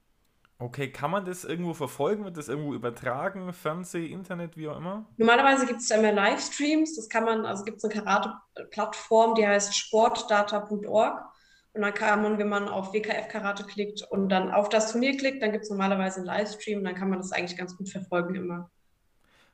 [0.61, 2.25] Okay, kann man das irgendwo verfolgen?
[2.25, 3.53] Wird das irgendwo übertragen?
[3.53, 5.05] Fernseh, Internet, wie auch immer?
[5.15, 6.97] Normalerweise gibt es da immer Livestreams.
[6.97, 11.23] Das kann man, also gibt es eine Karate-Plattform, die heißt sportdata.org.
[11.71, 15.15] Und dann kann man, wenn man auf WKF Karate klickt und dann auf das Turnier
[15.15, 16.83] klickt, dann gibt es normalerweise einen Livestream.
[16.83, 18.69] Dann kann man das eigentlich ganz gut verfolgen immer.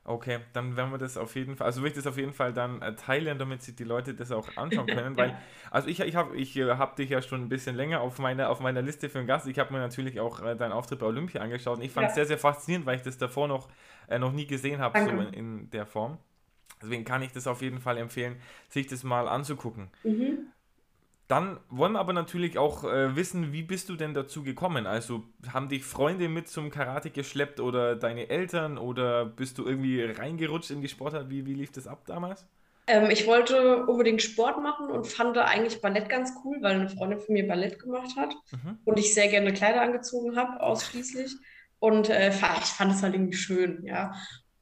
[0.08, 2.52] Okay, dann werden wir das auf jeden Fall, also will ich das auf jeden Fall
[2.52, 5.36] dann äh, teilen, damit sich die Leute das auch anschauen können, weil,
[5.72, 8.48] also ich, ich habe ich, äh, hab dich ja schon ein bisschen länger auf meiner,
[8.50, 9.48] auf meiner Liste für einen Gast.
[9.48, 12.12] Ich habe mir natürlich auch äh, deinen Auftritt bei Olympia angeschaut und ich fand es
[12.12, 12.14] Ja.
[12.16, 13.68] sehr, sehr faszinierend, weil ich das davor noch,
[14.06, 16.18] äh, noch nie gesehen habe, so in, in der Form.
[16.80, 18.36] Deswegen kann ich das auf jeden Fall empfehlen,
[18.68, 19.90] sich das mal anzugucken.
[20.04, 20.52] Mhm.
[21.28, 24.86] Dann wollen wir aber natürlich auch äh, wissen, wie bist du denn dazu gekommen?
[24.86, 30.02] Also haben dich Freunde mit zum Karate geschleppt oder deine Eltern oder bist du irgendwie
[30.04, 31.28] reingerutscht in die Sportart?
[31.28, 32.46] Wie, wie lief das ab damals?
[32.86, 37.20] Ähm, ich wollte unbedingt Sport machen und fand eigentlich Ballett ganz cool, weil eine Freundin
[37.20, 38.78] von mir Ballett gemacht hat Mhm.
[38.84, 41.34] und ich sehr gerne Kleider angezogen habe, ausschließlich.
[41.78, 44.12] Und äh, ich fand es halt irgendwie schön, ja.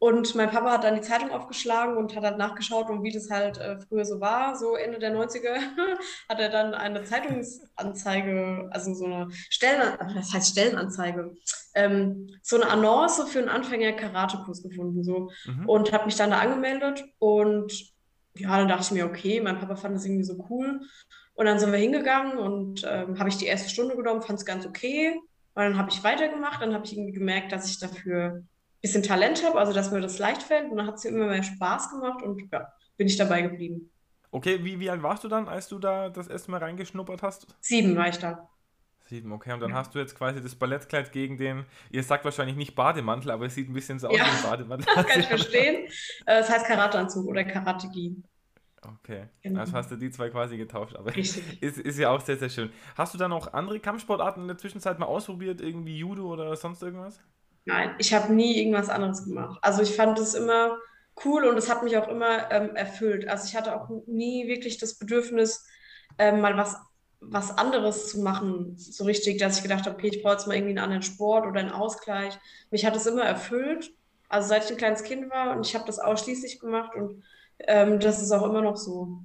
[0.04, 3.30] Und mein Papa hat dann die Zeitung aufgeschlagen und hat halt nachgeschaut, und wie das
[3.30, 5.56] halt äh, früher so war, so Ende der 90er,
[6.28, 11.34] hat er dann eine Zeitungsanzeige, also so eine Stellen, das heißt Stellenanzeige,
[11.74, 15.30] ähm, so eine Annonce für einen Anfänger-Karate-Kurs gefunden, so.
[15.46, 15.66] Mhm.
[15.70, 17.72] und habe mich dann da angemeldet und
[18.36, 20.82] ja, dann dachte ich mir, okay, mein Papa fand das irgendwie so cool.
[21.32, 24.44] Und dann sind wir hingegangen und ähm, habe ich die erste Stunde genommen, fand es
[24.44, 25.18] ganz okay.
[25.54, 28.44] Und dann habe ich weitergemacht, dann habe ich irgendwie gemerkt, dass ich dafür
[28.84, 31.26] bisschen Talent habe, also dass mir das leicht fällt und dann hat es mir immer
[31.26, 33.90] mehr Spaß gemacht und ja, bin ich dabei geblieben.
[34.30, 37.46] Okay, wie, wie alt warst du dann, als du da das erste Mal reingeschnuppert hast?
[37.60, 38.48] Sieben war ich da.
[39.06, 39.52] Sieben, okay.
[39.52, 39.76] Und dann Ja.
[39.76, 43.54] hast du jetzt quasi das Ballettkleid gegen den, ihr sagt wahrscheinlich nicht Bademantel, aber es
[43.54, 44.24] sieht ein bisschen so aus Ja.
[44.26, 44.86] wie ein Bademantel.
[45.06, 45.86] Kann ich verstehen.
[46.26, 48.16] Äh, Es heißt Karateanzug oder Karategi.
[48.82, 49.60] Okay, Genau.
[49.60, 51.42] also hast du die zwei quasi getauscht, aber Richtig.
[51.62, 52.70] ist, ist ja auch sehr, sehr schön.
[52.96, 56.82] Hast du dann auch andere Kampfsportarten in der Zwischenzeit mal ausprobiert, irgendwie Judo oder sonst
[56.82, 57.18] irgendwas?
[57.64, 59.58] Nein, ich habe nie irgendwas anderes gemacht.
[59.62, 60.78] Also ich fand es immer
[61.24, 63.28] cool und es hat mich auch immer ähm, erfüllt.
[63.28, 65.66] Also ich hatte auch nie wirklich das Bedürfnis,
[66.18, 66.76] ähm, mal was,
[67.20, 70.54] was anderes zu machen, so richtig, dass ich gedacht habe, okay, ich brauche jetzt mal
[70.54, 72.38] irgendwie einen anderen Sport oder einen Ausgleich.
[72.70, 73.90] Mich hat es immer erfüllt,
[74.28, 77.22] also seit ich ein kleines Kind war und ich habe das ausschließlich gemacht und
[77.60, 79.22] ähm, das ist auch immer noch so.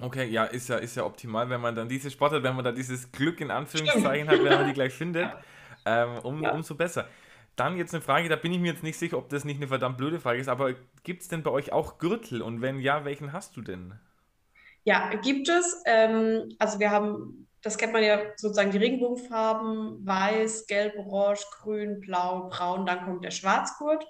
[0.00, 2.72] Okay, ja, ist ja, ist ja optimal, wenn man dann diese Sportart, wenn man da
[2.72, 5.38] dieses Glück in Anführungszeichen hat, wenn man die gleich findet,
[5.84, 6.50] ähm, um, Ja.
[6.50, 7.08] umso besser.
[7.56, 9.68] Dann jetzt eine Frage, da bin ich mir jetzt nicht sicher, ob das nicht eine
[9.68, 12.42] verdammt blöde Frage ist, aber gibt es denn bei euch auch Gürtel?
[12.42, 13.94] Und wenn ja, welchen hast du denn?
[14.84, 15.82] Ja, gibt es.
[15.86, 22.00] Ähm, also wir haben, das kennt man ja sozusagen die Regenbogenfarben, weiß, gelb, orange, grün,
[22.00, 24.04] blau, braun, dann kommt der Schwarzgurt.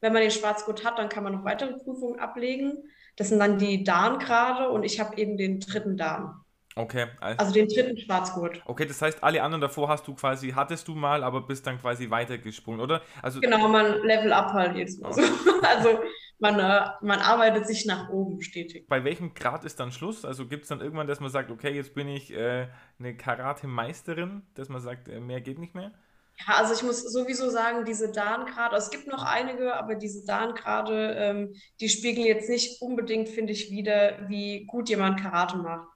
[0.00, 2.74] Wenn man den Schwarzgurt hat, dann kann man noch weitere Prüfungen ablegen.
[3.16, 6.34] Das sind dann die Dan-Grade und ich habe eben den dritten Dan,
[6.82, 8.62] Okay, also, also den dritten Schwarzgurt.
[8.64, 11.78] okay, das heißt, alle anderen davor hast du quasi, hattest du mal, aber bist dann
[11.78, 13.02] quasi weitergesprungen, oder?
[13.22, 15.22] Also, Genau, man level up halt Mal so.
[15.62, 16.00] Also
[16.38, 18.88] man, äh, man arbeitet sich nach oben stetig.
[18.88, 20.24] bei welchem Grad ist dann Schluss?
[20.24, 24.42] Also gibt es dann irgendwann, dass man sagt, okay, jetzt bin ich äh, eine Karate-Meisterin,
[24.54, 25.92] dass man sagt, äh, mehr geht nicht mehr?
[26.38, 31.14] Ja, also ich muss sowieso sagen, diese Dan-Grade, es gibt noch einige, aber diese Dan-Grade,
[31.18, 35.88] ähm, die spiegeln jetzt nicht unbedingt, finde ich, wider, wie gut jemand Karate macht.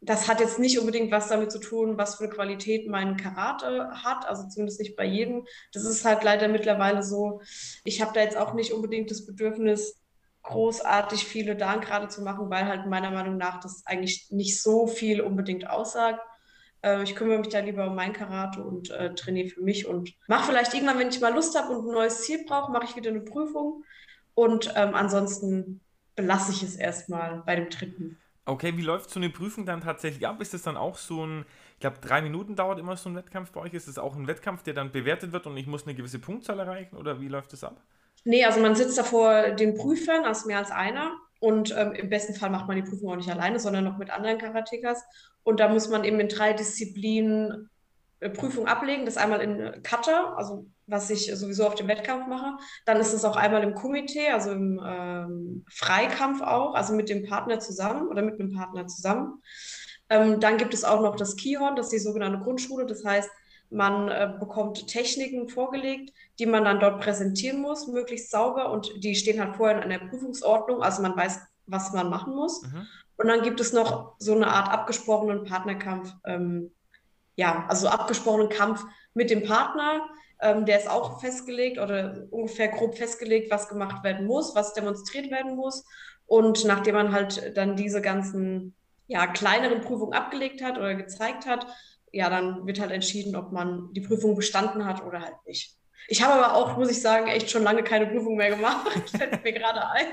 [0.00, 3.90] Das hat jetzt nicht unbedingt was damit zu tun, was für eine Qualität mein Karate
[4.04, 5.44] hat, also zumindest nicht bei jedem.
[5.72, 7.40] Das ist halt leider mittlerweile so.
[7.84, 10.00] Ich habe da jetzt auch nicht unbedingt das Bedürfnis,
[10.42, 14.86] großartig viele da gerade zu machen, weil halt meiner Meinung nach das eigentlich nicht so
[14.86, 16.20] viel unbedingt aussagt.
[16.82, 20.14] Äh, ich kümmere mich da lieber um mein Karate und äh, trainiere für mich und
[20.26, 22.96] mache vielleicht irgendwann, wenn ich mal Lust habe und ein neues Ziel brauche, mache ich
[22.96, 23.84] wieder eine Prüfung.
[24.34, 25.80] Und ähm, ansonsten
[26.14, 28.18] belasse ich es erstmal bei dem dritten.
[28.48, 30.40] Okay, wie läuft so eine Prüfung dann tatsächlich ab?
[30.40, 33.52] Ist das dann auch so ein, ich glaube, drei Minuten dauert immer so ein Wettkampf
[33.52, 33.74] bei euch?
[33.74, 36.58] Ist es auch ein Wettkampf, der dann bewertet wird und ich muss eine gewisse Punktzahl
[36.58, 37.82] erreichen oder wie läuft das ab?
[38.24, 41.14] Nee, also man sitzt da vor den Prüfern, also mehr als einer.
[41.40, 44.08] Und ähm, im besten Fall macht man die Prüfung auch nicht alleine, sondern noch mit
[44.08, 45.04] anderen Karatekas.
[45.42, 47.68] Und da muss man eben in drei Disziplinen
[48.20, 49.04] äh, Prüfung ablegen.
[49.04, 52.56] Das einmal in Kata, also was ich sowieso auf dem Wettkampf mache.
[52.86, 57.24] Dann ist es auch einmal im Komitee, also im ähm, Freikampf auch, also mit dem
[57.24, 59.42] Partner zusammen oder mit einem Partner zusammen.
[60.10, 62.86] Ähm, dann gibt es auch noch das Kihorn, das ist die sogenannte Grundschule.
[62.86, 63.30] Das heißt,
[63.70, 68.72] man äh, bekommt Techniken vorgelegt, die man dann dort präsentieren muss, möglichst sauber.
[68.72, 72.62] Und die stehen halt vorher in einer Prüfungsordnung, also man weiß, was man machen muss.
[72.62, 72.86] Mhm.
[73.18, 76.12] Und dann gibt es noch so eine Art abgesprochenen Partnerkampf.
[76.24, 76.72] Ähm,
[77.36, 80.08] ja, also abgesprochenen Kampf mit dem Partner.
[80.40, 85.30] Ähm, der ist auch festgelegt oder ungefähr grob festgelegt, was gemacht werden muss, was demonstriert
[85.30, 85.84] werden muss.
[86.26, 88.74] Und nachdem man halt dann diese ganzen
[89.06, 91.66] ja, kleineren Prüfungen abgelegt hat oder gezeigt hat,
[92.12, 95.76] ja, dann wird halt entschieden, ob man die Prüfung bestanden hat oder halt nicht.
[96.08, 99.10] Ich habe aber auch, muss ich sagen, echt schon lange keine Prüfung mehr gemacht.
[99.16, 100.06] Fällt mir gerade ein.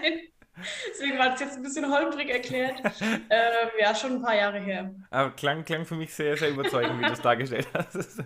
[0.90, 2.82] Deswegen war es jetzt ein bisschen holprig erklärt.
[3.02, 4.94] Ähm, ja, schon ein paar Jahre her.
[5.10, 8.24] Aber klang, klang für mich sehr, sehr überzeugend, wie du es dargestellt hast.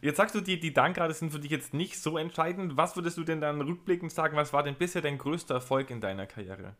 [0.00, 2.76] Jetzt sagst du, die, die Dankrate sind für dich jetzt nicht so entscheidend.
[2.76, 6.00] Was würdest du denn dann rückblickend sagen, was war denn bisher dein größter Erfolg in
[6.00, 6.74] deiner Karriere?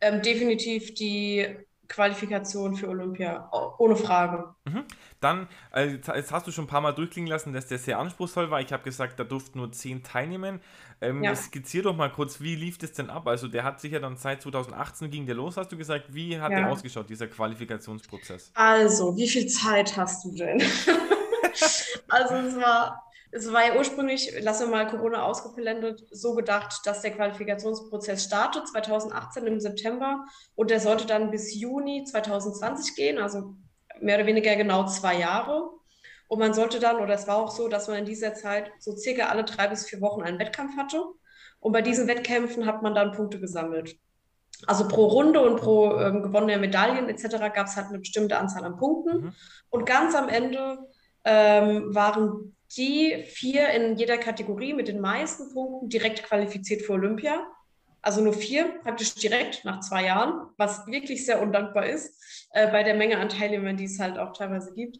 [0.00, 1.46] Ähm, definitiv die
[1.90, 4.54] Qualifikation für Olympia, ohne Frage.
[4.64, 4.84] Mhm.
[5.20, 8.48] Dann, also jetzt hast du schon ein paar Mal durchklingen lassen, dass der sehr anspruchsvoll
[8.48, 8.60] war.
[8.60, 10.60] Ich habe gesagt, da durften nur zehn teilnehmen.
[11.00, 11.34] Ähm, ja.
[11.34, 13.26] Skizzier doch mal kurz, wie lief das denn ab?
[13.26, 16.14] Also der hat sich ja dann seit 2018 ging der los, hast du gesagt.
[16.14, 16.60] Wie hat ja.
[16.60, 18.52] der ausgeschaut, dieser Qualifikationsprozess?
[18.54, 20.62] Also, wie viel Zeit hast du denn?
[22.08, 27.02] also es war es war ja ursprünglich, lassen wir mal Corona ausgeblendet, so gedacht, dass
[27.02, 30.24] der Qualifikationsprozess startet 2018 im September
[30.56, 33.54] und der sollte dann bis Juni 2020 gehen, also
[34.00, 35.70] mehr oder weniger genau zwei Jahre.
[36.26, 38.96] Und man sollte dann, oder es war auch so, dass man in dieser Zeit so
[38.96, 41.02] circa alle drei bis vier Wochen einen Wettkampf hatte.
[41.58, 43.96] Und bei diesen Wettkämpfen hat man dann Punkte gesammelt.
[44.66, 47.52] Also pro Runde und pro ähm, gewonnene Medaillen etc.
[47.52, 49.22] gab es halt eine bestimmte Anzahl an Punkten.
[49.22, 49.32] Mhm.
[49.70, 50.78] Und ganz am Ende
[51.24, 57.46] ähm, waren die vier in jeder Kategorie mit den meisten Punkten direkt qualifiziert für Olympia.
[58.02, 62.82] Also nur vier praktisch direkt nach zwei Jahren, was wirklich sehr undankbar ist äh, bei
[62.82, 64.98] der Menge an Teilnehmern, die es halt auch teilweise gibt.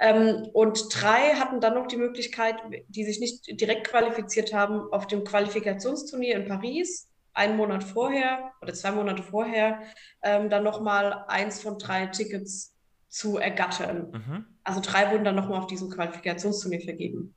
[0.00, 2.56] Ähm, und drei hatten dann noch die Möglichkeit,
[2.88, 8.74] die sich nicht direkt qualifiziert haben, auf dem Qualifikationsturnier in Paris einen Monat vorher oder
[8.74, 9.82] zwei Monate vorher
[10.22, 12.74] ähm, dann nochmal eins von drei Tickets
[13.08, 14.10] zu ergattern.
[14.10, 14.51] Mhm.
[14.64, 17.34] Also drei wurden dann nochmal auf diesem Qualifikationsturnier vergeben.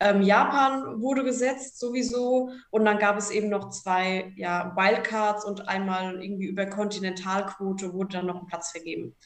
[0.00, 5.68] Ähm, Japan wurde gesetzt sowieso und dann gab es eben noch zwei ja, Wildcards und
[5.68, 9.16] einmal irgendwie über Kontinentalquote wurde dann noch ein Platz vergeben.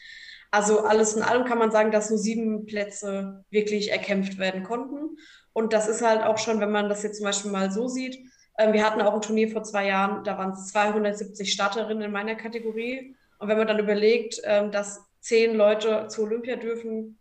[0.51, 5.17] Also alles in allem kann man sagen, dass nur sieben Plätze wirklich erkämpft werden konnten.
[5.53, 8.19] Und das ist halt auch schon, wenn man das jetzt zum Beispiel mal so sieht,
[8.57, 12.13] äh, wir hatten auch ein Turnier vor zwei Jahren, da waren es 270 Starterinnen in
[12.13, 13.15] meiner Kategorie.
[13.39, 17.19] Und wenn man dann überlegt, äh, dass zehn Leute zu Olympia dürfen,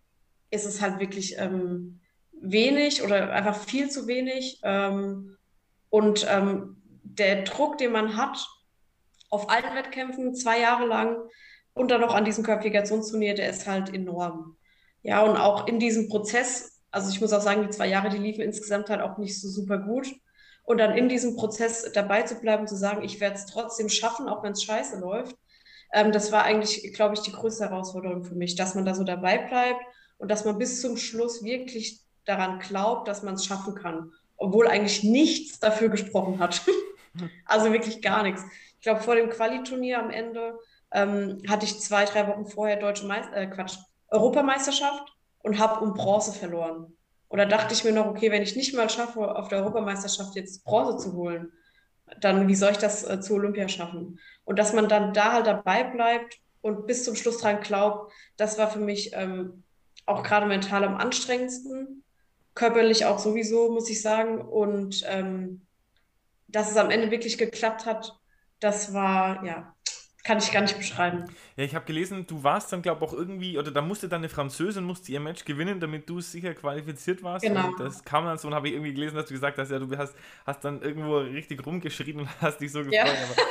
[0.51, 2.01] ist es halt wirklich ähm,
[2.33, 4.59] wenig oder einfach viel zu wenig.
[4.63, 5.37] Ähm,
[5.89, 8.45] und ähm, der Druck, den man hat
[9.29, 11.17] auf allen Wettkämpfen zwei Jahre lang
[11.73, 14.57] und dann noch an diesem Qualifikationsturnier, der ist halt enorm.
[15.03, 18.17] Ja, und auch in diesem Prozess, also ich muss auch sagen, die zwei Jahre, die
[18.17, 20.13] liefen insgesamt halt auch nicht so super gut.
[20.63, 24.27] Und dann in diesem Prozess dabei zu bleiben, zu sagen, ich werde es trotzdem schaffen,
[24.29, 25.35] auch wenn es scheiße läuft,
[25.93, 29.03] ähm, das war eigentlich, glaube ich, die größte Herausforderung für mich, dass man da so
[29.03, 29.81] dabei bleibt
[30.21, 34.67] und dass man bis zum Schluss wirklich daran glaubt, dass man es schaffen kann, obwohl
[34.67, 36.61] eigentlich nichts dafür gesprochen hat.
[37.45, 38.43] also wirklich gar nichts.
[38.75, 40.59] Ich glaube, vor dem Qualiturnier am Ende
[40.91, 43.77] ähm, hatte ich zwei, drei Wochen vorher deutsche Meister, äh, Quatsch,
[44.09, 46.95] Europameisterschaft und habe um Bronze verloren.
[47.27, 50.35] Und da dachte ich mir noch, okay, wenn ich nicht mal schaffe, auf der Europameisterschaft
[50.35, 51.51] jetzt Bronze zu holen,
[52.19, 54.19] dann wie soll ich das äh, zu Olympia schaffen?
[54.43, 58.59] Und dass man dann da halt dabei bleibt und bis zum Schluss dran glaubt, das
[58.59, 59.63] war für mich ähm,
[60.05, 62.03] auch gerade mental am anstrengendsten,
[62.55, 64.41] körperlich auch sowieso, muss ich sagen.
[64.41, 65.65] Und ähm,
[66.47, 68.19] dass es am Ende wirklich geklappt hat,
[68.59, 69.73] das war ja
[70.23, 71.25] kann ich gar nicht beschreiben.
[71.55, 74.21] Ja, ich habe gelesen, du warst dann, glaube ich, auch irgendwie, oder da musste dann
[74.21, 77.43] eine Französin, musste ihr Match gewinnen, damit du sicher qualifiziert warst.
[77.43, 77.67] Genau.
[77.67, 79.79] Und das kam dann so und habe ich irgendwie gelesen, dass du gesagt hast, ja,
[79.79, 82.93] du hast, hast dann irgendwo richtig rumgeschrien und hast dich so gefreut.
[82.93, 83.43] Ja.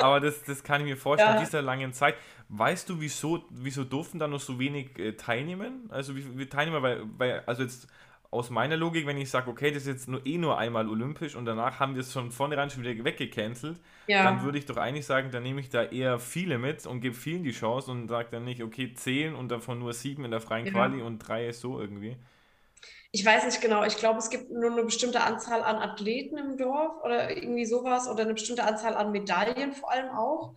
[0.00, 1.40] Aber, das, das kann ich mir vorstellen, Ja.
[1.40, 2.14] dieser langen Zeit.
[2.48, 5.88] Weißt du, wieso, wieso durften da noch so wenig äh, teilnehmen?
[5.90, 7.88] Also wie viele Teilnehmer, weil, weil, also jetzt
[8.30, 11.34] aus meiner Logik, wenn ich sage, okay, das ist jetzt nur eh nur einmal olympisch
[11.34, 14.22] und danach haben wir es von vornherein schon wieder weggecancelt, Ja.
[14.22, 17.14] dann würde ich doch eigentlich sagen, dann nehme ich da eher viele mit und gebe
[17.14, 20.40] vielen die Chance und sage dann nicht, okay, zehn und davon nur sieben in der
[20.40, 20.72] freien Ja.
[20.72, 22.16] Quali und drei so irgendwie.
[23.10, 23.84] Ich weiß nicht genau.
[23.84, 28.06] Ich glaube, es gibt nur eine bestimmte Anzahl an Athleten im Dorf oder irgendwie sowas
[28.08, 30.54] oder eine bestimmte Anzahl an Medaillen vor allem auch.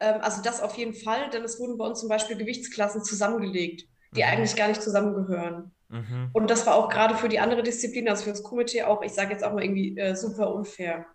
[0.00, 3.84] Ähm, also das auf jeden Fall, denn es wurden bei uns zum Beispiel Gewichtsklassen zusammengelegt,
[4.16, 4.28] die Mhm.
[4.28, 5.74] eigentlich gar nicht zusammengehören.
[5.88, 6.30] Mhm.
[6.32, 9.12] Und das war auch gerade für die andere Disziplin, also für das Komitee auch, ich
[9.12, 11.06] sage jetzt auch mal irgendwie äh, super unfair.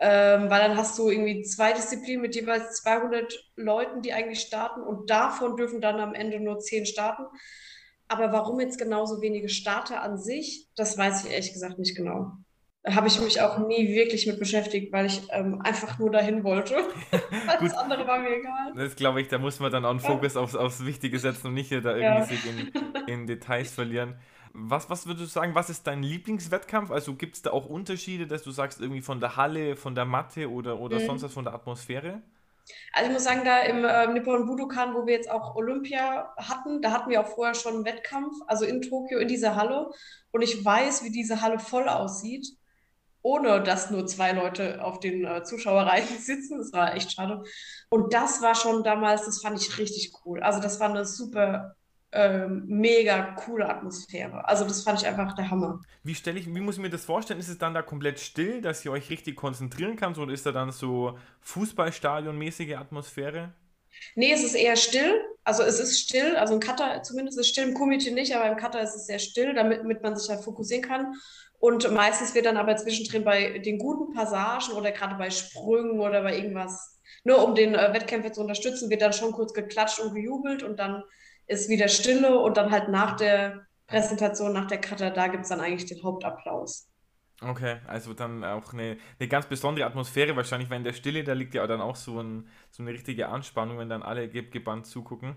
[0.00, 4.82] Ähm, weil dann hast du irgendwie zwei Disziplinen mit jeweils 200 Leuten, die eigentlich starten
[4.82, 7.24] und davon dürfen dann am Ende nur 10 starten.
[8.08, 12.32] Aber warum jetzt genauso wenige Starter an sich, das weiß ich ehrlich gesagt nicht genau.
[12.82, 16.42] Da habe ich mich auch nie wirklich mit beschäftigt, weil ich ähm, einfach nur dahin
[16.44, 16.76] wollte.
[17.48, 18.72] Alles andere war mir egal.
[18.76, 21.54] Das glaube ich, da muss man dann auch einen Fokus aufs, aufs Wichtige setzen und
[21.54, 22.24] nicht hier da irgendwie Ja.
[22.24, 22.70] sich in,
[23.06, 24.14] in Details verlieren.
[24.54, 26.90] Was, was würdest du sagen, was ist dein Lieblingswettkampf?
[26.90, 30.06] Also gibt es da auch Unterschiede, dass du sagst, irgendwie von der Halle, von der
[30.06, 31.04] Matte oder, oder Mhm.
[31.04, 32.22] sonst was von der Atmosphäre?
[32.92, 36.82] Also ich muss sagen, da im äh, Nippon Budokan, wo wir jetzt auch Olympia hatten,
[36.82, 39.90] da hatten wir auch vorher schon einen Wettkampf, also in Tokio, in dieser Halle.
[40.30, 42.46] Und ich weiß, wie diese Halle voll aussieht,
[43.22, 46.58] ohne dass nur zwei Leute auf den äh, Zuschauerreihen sitzen.
[46.58, 47.42] Das war echt schade.
[47.90, 50.42] Und das war schon damals, das fand ich richtig cool.
[50.42, 51.76] Also das war eine super,
[52.12, 54.48] ähm, mega coole Atmosphäre.
[54.48, 55.80] Also das fand ich einfach der Hammer.
[56.02, 57.38] Wie stelle ich, wie muss ich mir das vorstellen?
[57.38, 60.52] Ist es dann da komplett still, dass ihr euch richtig konzentrieren kannst oder ist da
[60.52, 63.52] dann so Fußballstadion-mäßige Atmosphäre?
[64.14, 65.20] Nee, es ist eher still.
[65.44, 66.36] Also es ist still.
[66.36, 69.18] Also im Kata zumindest ist still, im Kumite nicht, aber im Kata ist es sehr
[69.18, 71.14] still, damit, damit man sich halt fokussieren kann.
[71.58, 76.22] Und meistens wird dann aber zwischendrin bei den guten Passagen oder gerade bei Sprüngen oder
[76.22, 80.14] bei irgendwas, nur um den äh, Wettkämpfer zu unterstützen, wird dann schon kurz geklatscht und
[80.14, 81.02] gejubelt und dann
[81.48, 85.48] ist wieder Stille und dann halt nach der Präsentation, nach der Kata, da gibt es
[85.48, 86.88] dann eigentlich den Hauptapplaus.
[87.40, 91.34] Okay, also dann auch eine, eine ganz besondere Atmosphäre wahrscheinlich, weil in der Stille, da
[91.34, 94.86] liegt ja dann auch so, ein, so eine richtige Anspannung, wenn dann alle ge gebannt
[94.86, 95.36] zugucken.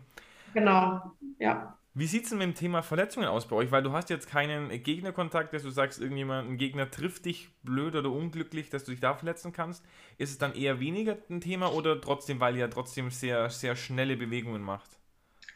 [0.53, 0.99] Genau,
[1.39, 1.77] ja.
[1.93, 3.71] Wie sieht es denn mit dem Thema Verletzungen aus bei euch?
[3.71, 7.95] Weil du hast jetzt keinen Gegnerkontakt, dass du sagst, irgendjemand, ein Gegner trifft dich blöd
[7.95, 9.85] oder unglücklich, dass du dich da verletzen kannst.
[10.17, 13.75] Ist es dann eher weniger ein Thema oder trotzdem, weil ihr ja trotzdem sehr, sehr
[13.75, 15.00] schnelle Bewegungen macht?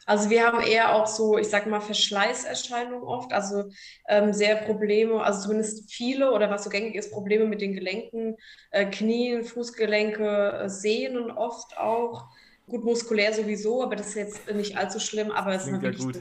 [0.06, 3.64] Also wir haben eher auch so, ich sag mal, Verschleißerscheinungen oft, also
[4.08, 8.36] ähm, sehr Probleme, also zumindest viele oder was so gängig ist, Probleme mit den Gelenken,
[8.70, 12.28] äh, Knien, Fußgelenke, äh, Sehnen oft auch.
[12.68, 16.04] Gut, muskulär sowieso, aber das ist jetzt nicht allzu schlimm, aber es ist Klingt ja
[16.04, 16.14] gut.
[16.14, 16.20] so.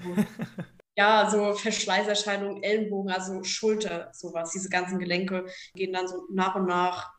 [0.98, 4.52] Ja, so Verschleißerscheinungen, Ellenbogen, also Schulter, sowas.
[4.52, 7.12] Diese ganzen Gelenke gehen dann so nach und nach,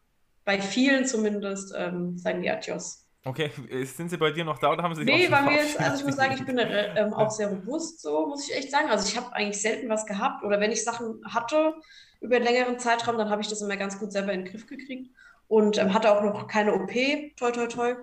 [0.45, 3.06] bei vielen zumindest, ähm, sagen die Adios.
[3.27, 5.57] Okay, äh, sind sie bei dir noch da oder haben sie sich Nee, bei mir
[5.57, 8.57] jetzt, also ich muss sagen, ich bin äh, ähm, auch sehr robust, so muss ich
[8.57, 8.89] echt sagen.
[8.89, 11.75] Also ich habe eigentlich selten was gehabt oder wenn ich Sachen hatte
[12.21, 14.69] über einen längeren Zeitraum, dann habe ich das immer ganz gut selber in den Griff
[14.69, 15.11] gekriegt
[15.49, 16.93] und ähm, hatte auch noch keine OP,
[17.37, 17.97] toi toi toi.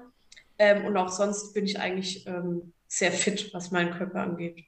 [0.59, 4.65] Ähm, und auch sonst bin ich eigentlich ähm, sehr fit, was meinen Körper angeht.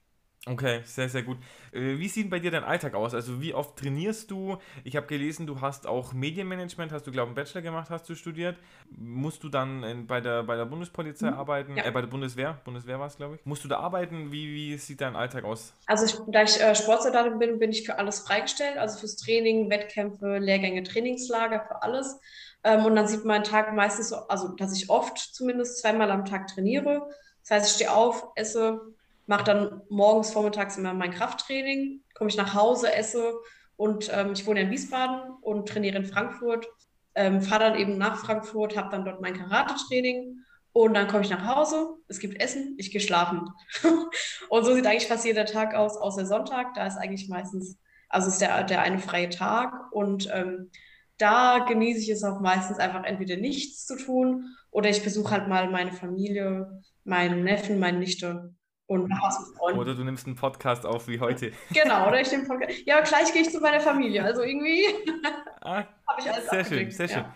[0.48, 1.38] Okay, sehr, sehr gut.
[1.72, 3.16] Äh, Wie sieht bei dir dein Alltag aus?
[3.16, 4.58] Also wie oft trainierst du?
[4.84, 8.08] Ich habe gelesen, du hast auch Medienmanagement, hast du, glaube ich, einen Bachelor gemacht, hast
[8.08, 8.56] du studiert.
[8.96, 11.34] Musst du dann bei der, bei der Bundespolizei Mhm.
[11.34, 11.78] arbeiten?
[11.78, 11.84] Ja.
[11.84, 12.62] Äh, bei der Bundeswehr?
[12.64, 13.46] Bundeswehr war es, glaube ich.
[13.46, 14.32] Musst du da arbeiten?
[14.32, 15.74] Wie, wie sieht dein Alltag aus?
[15.88, 19.70] Also ich, da ich äh, Sportsoldatin bin, bin ich für alles freigestellt, also fürs Training,
[19.70, 22.20] Wettkämpfe, Lehrgänge, Trainingslager, für alles.
[22.64, 26.26] Ähm, und dann sieht mein Tag meistens so, also dass ich oft zumindest zweimal am
[26.26, 27.08] Tag trainiere.
[27.42, 28.82] Das heißt, ich stehe auf, esse,
[29.28, 33.34] mache dann morgens, vormittags immer mein Krafttraining, komme ich nach Hause, esse
[33.76, 36.68] und ähm, ich wohne in Wiesbaden und trainiere in Frankfurt.
[37.16, 40.38] Ähm, fahre dann eben nach Frankfurt, habe dann dort mein Karate-Training
[40.74, 43.50] und dann komme ich nach Hause, es gibt Essen, ich gehe schlafen.
[44.50, 46.74] Und so sieht eigentlich fast jeder Tag aus, außer Sonntag.
[46.74, 47.78] Da ist eigentlich meistens,
[48.10, 49.94] also ist der, der eine freie Tag.
[49.94, 50.70] Und ähm,
[51.18, 55.48] da genieße ich es auch meistens einfach entweder nichts zu tun oder ich besuche halt
[55.48, 58.55] mal meine Familie, meinen Neffen, meine Nichte
[58.88, 59.80] und mache was mit Freunden.
[59.80, 61.52] Oder du nimmst einen Podcast auf wie heute.
[61.71, 62.86] Genau, oder ich nehme Podcast.
[62.86, 64.24] Ja, gleich gehe ich zu meiner Familie.
[64.24, 64.86] Also irgendwie
[65.62, 67.18] Ah, habe ich alles sehr schön, abgedeckt, sehr schön.
[67.24, 67.36] ja.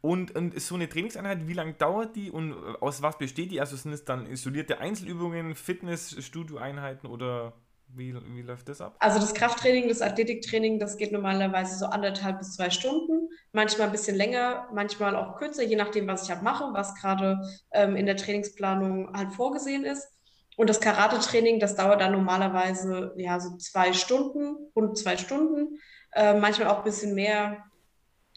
[0.00, 3.60] Und, und so eine Trainingseinheit, wie lange dauert die und aus was besteht die?
[3.60, 7.52] Also sind es dann isolierte Einzelübungen, Fitness-Studio-Einheiten oder
[7.94, 8.96] wie, wie läuft das ab?
[8.98, 13.28] Also das Krafttraining, das Athletiktraining, das geht normalerweise so anderthalb bis zwei Stunden.
[13.52, 17.40] manchmal ein bisschen länger, manchmal auch kürzer, je nachdem, was ich halt mache, was gerade
[17.72, 20.08] ähm, in der Trainingsplanung halt vorgesehen ist.
[20.56, 25.78] Und das Karate-Training, das dauert dann normalerweise ja so zwei Stunden, rund zwei Stunden,
[26.12, 27.64] äh, manchmal auch ein bisschen mehr.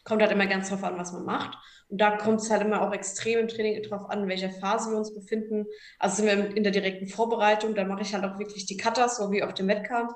[0.05, 1.57] Kommt halt immer ganz drauf an, was man macht.
[1.89, 4.91] Und da kommt es halt immer auch extrem im Training drauf an, in welcher Phase
[4.91, 5.65] wir uns befinden.
[5.99, 9.17] Also sind wir in der direkten Vorbereitung, dann mache ich halt auch wirklich die Cutters,
[9.17, 10.13] so wie auf dem Wettkampf.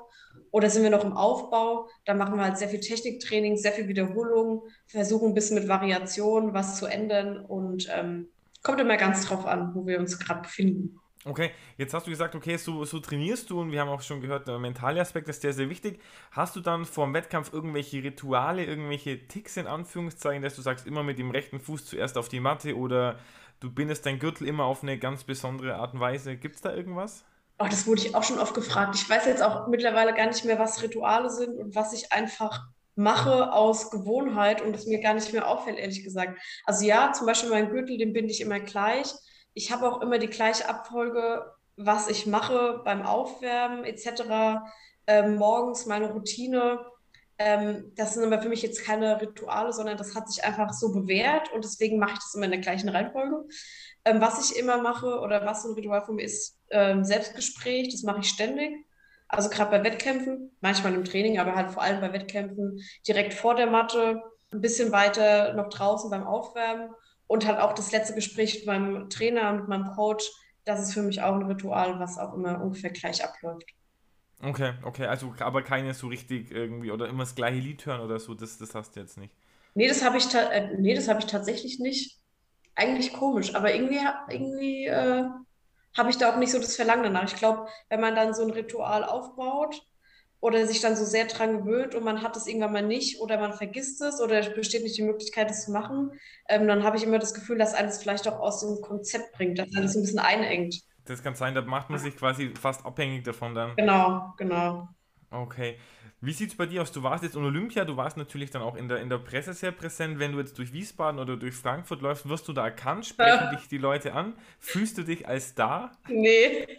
[0.52, 3.86] Oder sind wir noch im Aufbau, da machen wir halt sehr viel Techniktraining, sehr viel
[3.86, 8.28] Wiederholung, versuchen ein bisschen mit Variationen was zu ändern und ähm,
[8.62, 10.98] kommt immer ganz drauf an, wo wir uns gerade befinden.
[11.26, 14.22] Okay, jetzt hast du gesagt, okay, so, so trainierst du und wir haben auch schon
[14.22, 16.00] gehört, der mentale Aspekt ist sehr, sehr wichtig.
[16.30, 20.86] Hast du dann vor dem Wettkampf irgendwelche Rituale, irgendwelche Ticks in Anführungszeichen, dass du sagst,
[20.86, 23.18] immer mit dem rechten Fuß zuerst auf die Matte oder
[23.60, 26.36] du bindest dein Gürtel immer auf eine ganz besondere Art und Weise?
[26.36, 27.22] Gibt es da irgendwas?
[27.58, 28.94] Oh, das wurde ich auch schon oft gefragt.
[28.94, 32.62] Ich weiß jetzt auch mittlerweile gar nicht mehr, was Rituale sind und was ich einfach
[32.94, 36.40] mache aus Gewohnheit und es mir gar nicht mehr auffällt, ehrlich gesagt.
[36.64, 39.12] Also ja, zum Beispiel mein Gürtel, den binde ich immer gleich
[39.54, 44.62] ich habe auch immer die gleiche Abfolge, was ich mache beim Aufwärmen etc.
[45.06, 46.84] Ähm, morgens meine Routine.
[47.38, 50.92] Ähm, das sind aber für mich jetzt keine Rituale, sondern das hat sich einfach so
[50.92, 53.44] bewährt und deswegen mache ich das immer in der gleichen Reihenfolge.
[54.04, 57.88] Ähm, was ich immer mache oder was so ein Ritual für mich ist, ähm, Selbstgespräch,
[57.90, 58.72] das mache ich ständig.
[59.26, 63.54] Also gerade bei Wettkämpfen, manchmal im Training, aber halt vor allem bei Wettkämpfen direkt vor
[63.54, 64.22] der Matte,
[64.52, 66.90] ein bisschen weiter noch draußen beim Aufwärmen
[67.30, 70.28] und halt auch das letzte Gespräch mit meinem Trainer, mit meinem Coach,
[70.64, 73.70] das ist für mich auch ein Ritual, was auch immer ungefähr gleich abläuft.
[74.42, 78.18] Okay, okay, also aber keine so richtig irgendwie oder immer das gleiche Lied hören oder
[78.18, 79.32] so, das, das hast du jetzt nicht.
[79.74, 82.18] Nee, das habe ich, äh, nee, hab ich tatsächlich nicht.
[82.74, 85.24] Eigentlich komisch, aber irgendwie, irgendwie äh,
[85.96, 87.32] habe ich da auch nicht so das Verlangen danach.
[87.32, 89.80] Ich glaube, wenn man dann so ein Ritual aufbaut,
[90.40, 93.38] oder sich dann so sehr dran gewöhnt und man hat es irgendwann mal nicht oder
[93.38, 96.12] man vergisst es oder es besteht nicht die Möglichkeit, es zu machen,
[96.48, 99.58] ähm, dann habe ich immer das Gefühl, dass eines vielleicht auch aus dem Konzept bringt,
[99.58, 100.80] dass alles ein bisschen einengt.
[101.04, 103.76] Das kann sein, da macht man sich quasi fast abhängig davon dann.
[103.76, 104.88] Genau, genau.
[105.30, 105.76] Okay.
[106.22, 106.92] Wie sieht es bei dir aus?
[106.92, 109.54] Du warst jetzt in Olympia, du warst natürlich dann auch in der, in der Presse
[109.54, 110.18] sehr präsent.
[110.18, 113.06] Wenn du jetzt durch Wiesbaden oder durch Frankfurt läufst, wirst du da erkannt?
[113.06, 114.34] Sprechen dich die Leute an?
[114.58, 115.92] Fühlst du dich als da?
[116.08, 116.66] Nee.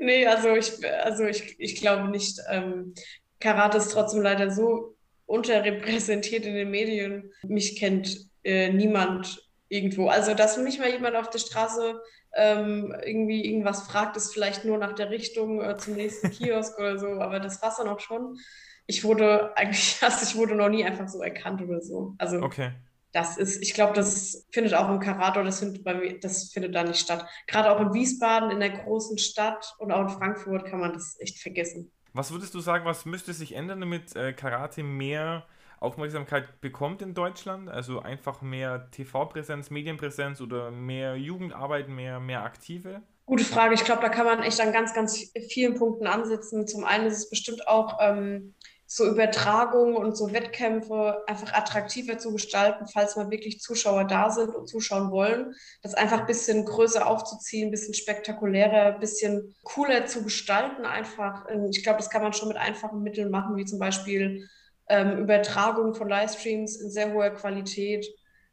[0.00, 0.72] nee, also ich,
[1.02, 2.38] also ich, ich glaube nicht.
[2.48, 2.94] Ähm,
[3.40, 4.96] Karate ist trotzdem leider so
[5.26, 7.32] unterrepräsentiert in den Medien.
[7.42, 10.08] Mich kennt äh, niemand irgendwo.
[10.08, 12.00] Also, dass mich mal jemand auf der Straße
[12.34, 16.98] ähm, irgendwie irgendwas fragt, ist vielleicht nur nach der Richtung äh, zum nächsten Kiosk oder
[16.98, 18.38] so, aber das war es dann auch schon.
[18.86, 22.14] Ich wurde eigentlich, also ich wurde noch nie einfach so erkannt oder so.
[22.18, 22.72] Also, okay
[23.12, 26.74] das ist, ich glaube, das findet auch im Karate, das findet bei mir, das findet
[26.74, 27.26] da nicht statt.
[27.46, 31.16] Gerade auch in Wiesbaden, in der großen Stadt und auch in Frankfurt kann man das
[31.20, 31.90] echt vergessen.
[32.12, 35.46] Was würdest du sagen, was müsste sich ändern, damit äh, Karate mehr
[35.80, 37.68] Aufmerksamkeit bekommt in Deutschland?
[37.68, 43.02] Also einfach mehr TV-Präsenz, Medienpräsenz oder mehr Jugendarbeit, mehr, mehr Aktive?
[43.24, 43.74] Gute Frage.
[43.74, 46.66] Ich glaube, da kann man echt an ganz, ganz vielen Punkten ansetzen.
[46.66, 48.54] Zum einen ist es bestimmt auch ähm,
[48.90, 54.54] so Übertragungen und so Wettkämpfe einfach attraktiver zu gestalten, falls mal wirklich Zuschauer da sind
[54.54, 55.54] und zuschauen wollen.
[55.82, 61.44] Das einfach ein bisschen größer aufzuziehen, ein bisschen spektakulärer, ein bisschen cooler zu gestalten einfach.
[61.50, 64.48] Ähm, ich glaube, das kann man schon mit einfachen Mitteln machen, wie zum Beispiel
[64.88, 68.06] ähm, Übertragung von Livestreams in sehr hoher Qualität,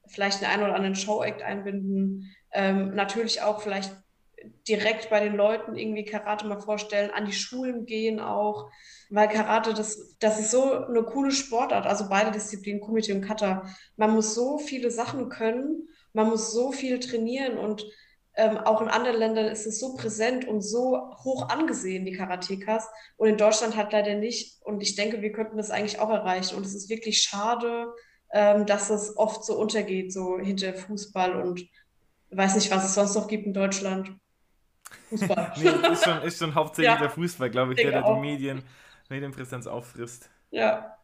[0.05, 3.95] vielleicht einen oder anderen Show-Act einbinden, ähm, natürlich auch vielleicht
[4.67, 8.69] direkt bei den Leuten irgendwie Karate mal vorstellen, an die Schulen gehen auch,
[9.09, 13.67] weil Karate, das, das ist so eine coole Sportart, also beide Disziplinen, Kumite und Kata.
[13.95, 17.85] Man muss so viele Sachen können, man muss so viel trainieren und
[18.37, 22.87] ähm, auch in anderen Ländern ist es so präsent und so hoch angesehen, die Karatekas.
[23.17, 24.61] Und in Deutschland hat leider nicht.
[24.63, 26.57] Und ich denke, wir könnten das eigentlich auch erreichen.
[26.57, 27.93] Und es ist wirklich schade,
[28.33, 31.65] ähm, dass es oft so untergeht, so hinter Fußball und
[32.31, 34.11] weiß nicht, was es sonst noch gibt in Deutschland.
[35.09, 35.53] Fußball.
[35.57, 38.63] nee, ist schon, ist schon hauptsächlich ja, der Fußball, glaube ich, der, der die Medien
[39.09, 40.29] Medienpräsenz auffrisst.
[40.51, 40.97] Ja.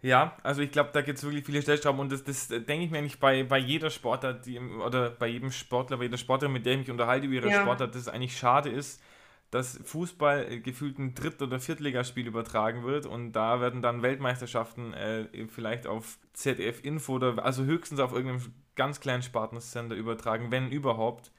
[0.00, 2.90] Ja, also ich glaube, da gibt es wirklich viele Stellschrauben und das, das denke ich
[2.90, 6.66] mir eigentlich bei, bei jeder Sportart, die, oder bei jedem Sportler, bei jeder Sportlerin, mit
[6.66, 7.62] der ich mich unterhalte über ihre ja.
[7.62, 9.02] Sportart, dass es eigentlich schade ist,
[9.50, 14.94] dass Fußball äh, gefühlt ein Dritt- oder Viertligaspiel übertragen wird und da werden dann Weltmeisterschaften
[14.94, 21.32] äh, vielleicht auf ZDF-Info oder also höchstens auf irgendeinem ganz kleinen Spartensender übertragen, wenn überhaupt.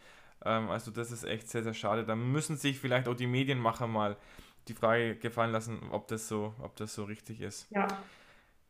[0.46, 2.06] Ähm, also das ist echt sehr, sehr schade.
[2.06, 4.18] Da müssen sich vielleicht auch die Medienmacher mal
[4.68, 7.68] die Frage gefallen lassen, ob das so, ob das so richtig ist.
[7.72, 7.88] Ja.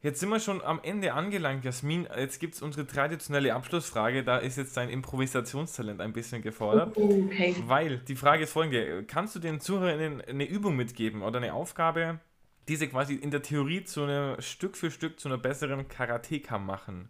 [0.02, 2.08] Jetzt sind wir schon am Ende angelangt, Jasmin.
[2.18, 4.24] Jetzt gibt es unsere traditionelle Abschlussfrage.
[4.24, 6.94] Da ist jetzt dein Improvisationstalent ein bisschen gefordert.
[6.96, 7.54] Oh, okay.
[7.66, 12.22] Weil die Frage ist folgende: Kannst du den Zuhörern eine Übung mitgeben oder eine Aufgabe,
[12.70, 17.10] diese quasi in der Theorie zu einer Stück für Stück zu einer besseren Karateka machen.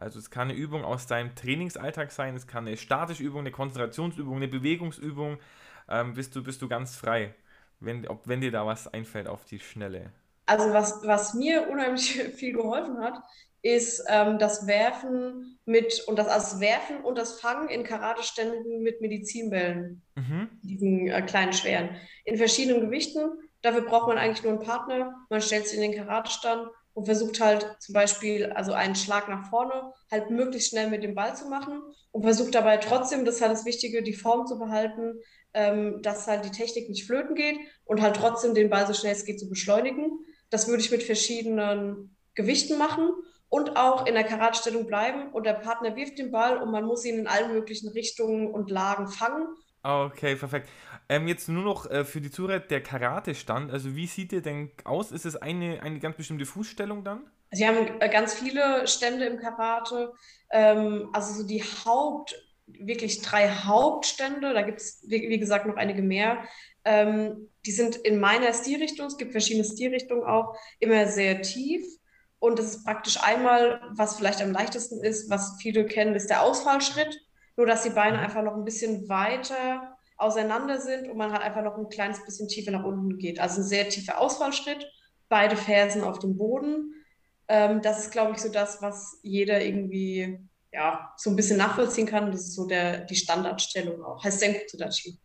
[0.00, 3.50] Also es kann eine Übung aus deinem Trainingsalltag sein, es kann eine statische Übung, eine
[3.50, 5.38] Konzentrationsübung, eine Bewegungsübung.
[5.88, 7.34] Ähm, bist, du, bist du ganz frei,
[7.80, 10.12] wenn, ob, wenn dir da was einfällt auf die Schnelle.
[10.46, 13.20] Also was, was mir unheimlich viel geholfen hat,
[13.62, 18.82] ist ähm, das Werfen mit und das, also das Werfen und das Fangen in Karateständen
[18.82, 20.48] mit Medizinbällen, mhm.
[20.62, 21.90] diesen äh, kleinen schweren,
[22.24, 23.32] in verschiedenen Gewichten.
[23.62, 25.26] Dafür braucht man eigentlich nur einen Partner.
[25.28, 29.48] Man stellt sich in den Karatestand und versucht halt zum Beispiel also einen Schlag nach
[29.48, 33.42] vorne halt möglichst schnell mit dem Ball zu machen und versucht dabei trotzdem, das ist
[33.42, 35.20] halt das Wichtige, die Form zu behalten,
[35.54, 39.12] ähm, dass halt die Technik nicht flöten geht und halt trotzdem den Ball so schnell
[39.12, 40.18] es geht zu beschleunigen.
[40.50, 43.10] Das würde ich mit verschiedenen Gewichten machen
[43.48, 47.04] und auch in der Karatstellung bleiben und der Partner wirft den Ball und man muss
[47.04, 49.46] ihn in allen möglichen Richtungen und Lagen fangen.
[49.82, 50.68] Okay, perfekt.
[51.08, 53.70] Ähm, jetzt nur noch äh, für die Zuhörer der Karate-Stand.
[53.70, 55.10] Also wie sieht der denn aus?
[55.10, 57.30] Ist es eine, eine ganz bestimmte Fußstellung dann?
[57.50, 60.12] Sie haben äh, ganz viele Stände im Karate.
[60.50, 62.34] Ähm, also so die Haupt,
[62.66, 64.52] wirklich drei Hauptstände.
[64.52, 66.44] Da gibt es, wie, wie, gesagt, noch einige mehr.
[66.84, 71.86] Ähm, die sind in meiner Stilrichtung, es gibt verschiedene Stilrichtungen auch, immer sehr tief.
[72.38, 76.42] Und das ist praktisch einmal, was vielleicht am leichtesten ist, was viele kennen, ist der
[76.42, 77.18] Ausfallschritt.
[77.56, 78.24] Nur, dass die Beine mhm.
[78.24, 82.48] einfach noch ein bisschen weiter auseinander sind und man halt einfach noch ein kleines bisschen
[82.48, 83.40] tiefer nach unten geht.
[83.40, 84.86] Also ein sehr tiefer Ausfallschritt,
[85.28, 86.94] beide Fersen auf dem Boden.
[87.46, 90.38] Ähm, das ist, glaube ich, so das, was jeder irgendwie
[90.72, 92.30] ja, so ein bisschen nachvollziehen kann.
[92.30, 94.22] Das ist so der, die Standardstellung auch.
[94.22, 95.18] Heißt Senku Tsudachi.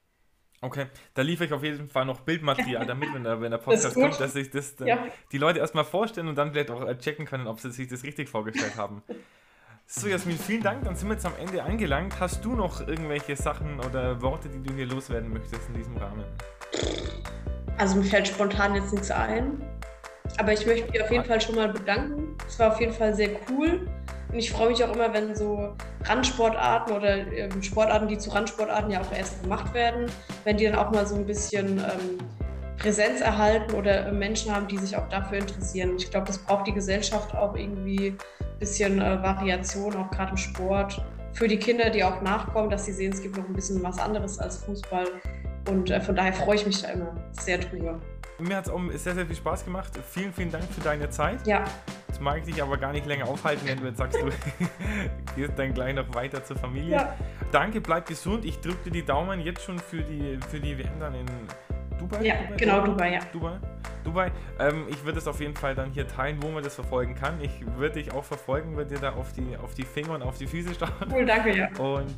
[0.61, 3.85] Okay, da liefere ich auf jeden Fall noch Bildmaterial damit, wenn der, wenn der Podcast
[3.85, 5.07] das kommt, dass sich das ja.
[5.33, 8.03] die Leute erstmal vorstellen und dann vielleicht auch äh, checken können, ob sie sich das
[8.03, 9.03] richtig vorgestellt haben.
[9.85, 10.83] So, Jasmin, vielen Dank.
[10.85, 12.19] Dann sind wir jetzt am Ende angelangt.
[12.19, 16.23] Hast du noch irgendwelche Sachen oder Worte, die du hier loswerden möchtest in diesem Rahmen?
[17.77, 19.61] Also mir fällt spontan jetzt nichts ein.
[20.37, 22.35] Aber ich möchte mich auf jeden Fall schon mal bedanken.
[22.47, 23.87] Es war auf jeden Fall sehr cool.
[24.31, 25.75] Und ich freue mich auch immer, wenn so
[26.05, 30.07] Randsportarten oder ähm, Sportarten, die zu Randsportarten ja auch erst gemacht werden,
[30.43, 32.17] wenn die dann auch mal so ein bisschen ähm,
[32.77, 35.97] Präsenz erhalten oder Menschen haben, die sich auch dafür interessieren.
[35.97, 38.17] Ich glaube, das braucht die Gesellschaft auch irgendwie
[38.63, 41.03] bisschen äh, Variation, auch gerade im Sport.
[41.33, 43.99] Für die Kinder, die auch nachkommen, dass sie sehen, es gibt noch ein bisschen was
[43.99, 45.05] anderes als Fußball.
[45.69, 47.99] Und äh, von daher freue ich mich da immer sehr drüber.
[48.39, 49.91] Mir hat es auch sehr, sehr viel Spaß gemacht.
[50.11, 51.45] Vielen, vielen Dank für deine Zeit.
[51.45, 51.65] Ja.
[52.07, 54.29] Jetzt mag ich dich aber gar nicht länger aufhalten, wenn du jetzt sagst, du
[55.35, 56.91] gehst dann gleich noch weiter zur Familie.
[56.91, 57.13] Ja.
[57.51, 58.45] Danke, bleib gesund.
[58.45, 61.25] Ich drücke dir die Daumen jetzt schon für die, für die WM dann in
[62.03, 62.25] Dubai?
[62.25, 62.57] Ja, Dubai?
[62.57, 63.19] genau, Dubai, ja.
[63.31, 63.59] Dubai?
[64.03, 64.31] Dubai.
[64.59, 67.39] Ähm, ich würde es auf jeden Fall dann hier teilen, wo man das verfolgen kann.
[67.41, 70.37] Ich würde dich auch verfolgen, würde dir da auf die, auf die Finger und auf
[70.37, 70.89] die Füße schauen.
[71.11, 71.67] Cool, danke, ja.
[71.79, 72.13] Und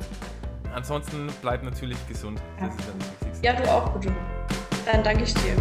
[0.74, 2.40] ansonsten bleib natürlich gesund.
[2.58, 2.74] Das ja.
[2.74, 3.46] ist dann das Wichtigste.
[3.46, 4.12] Ja, du auch, bitte.
[4.84, 5.56] Dann danke ich dir.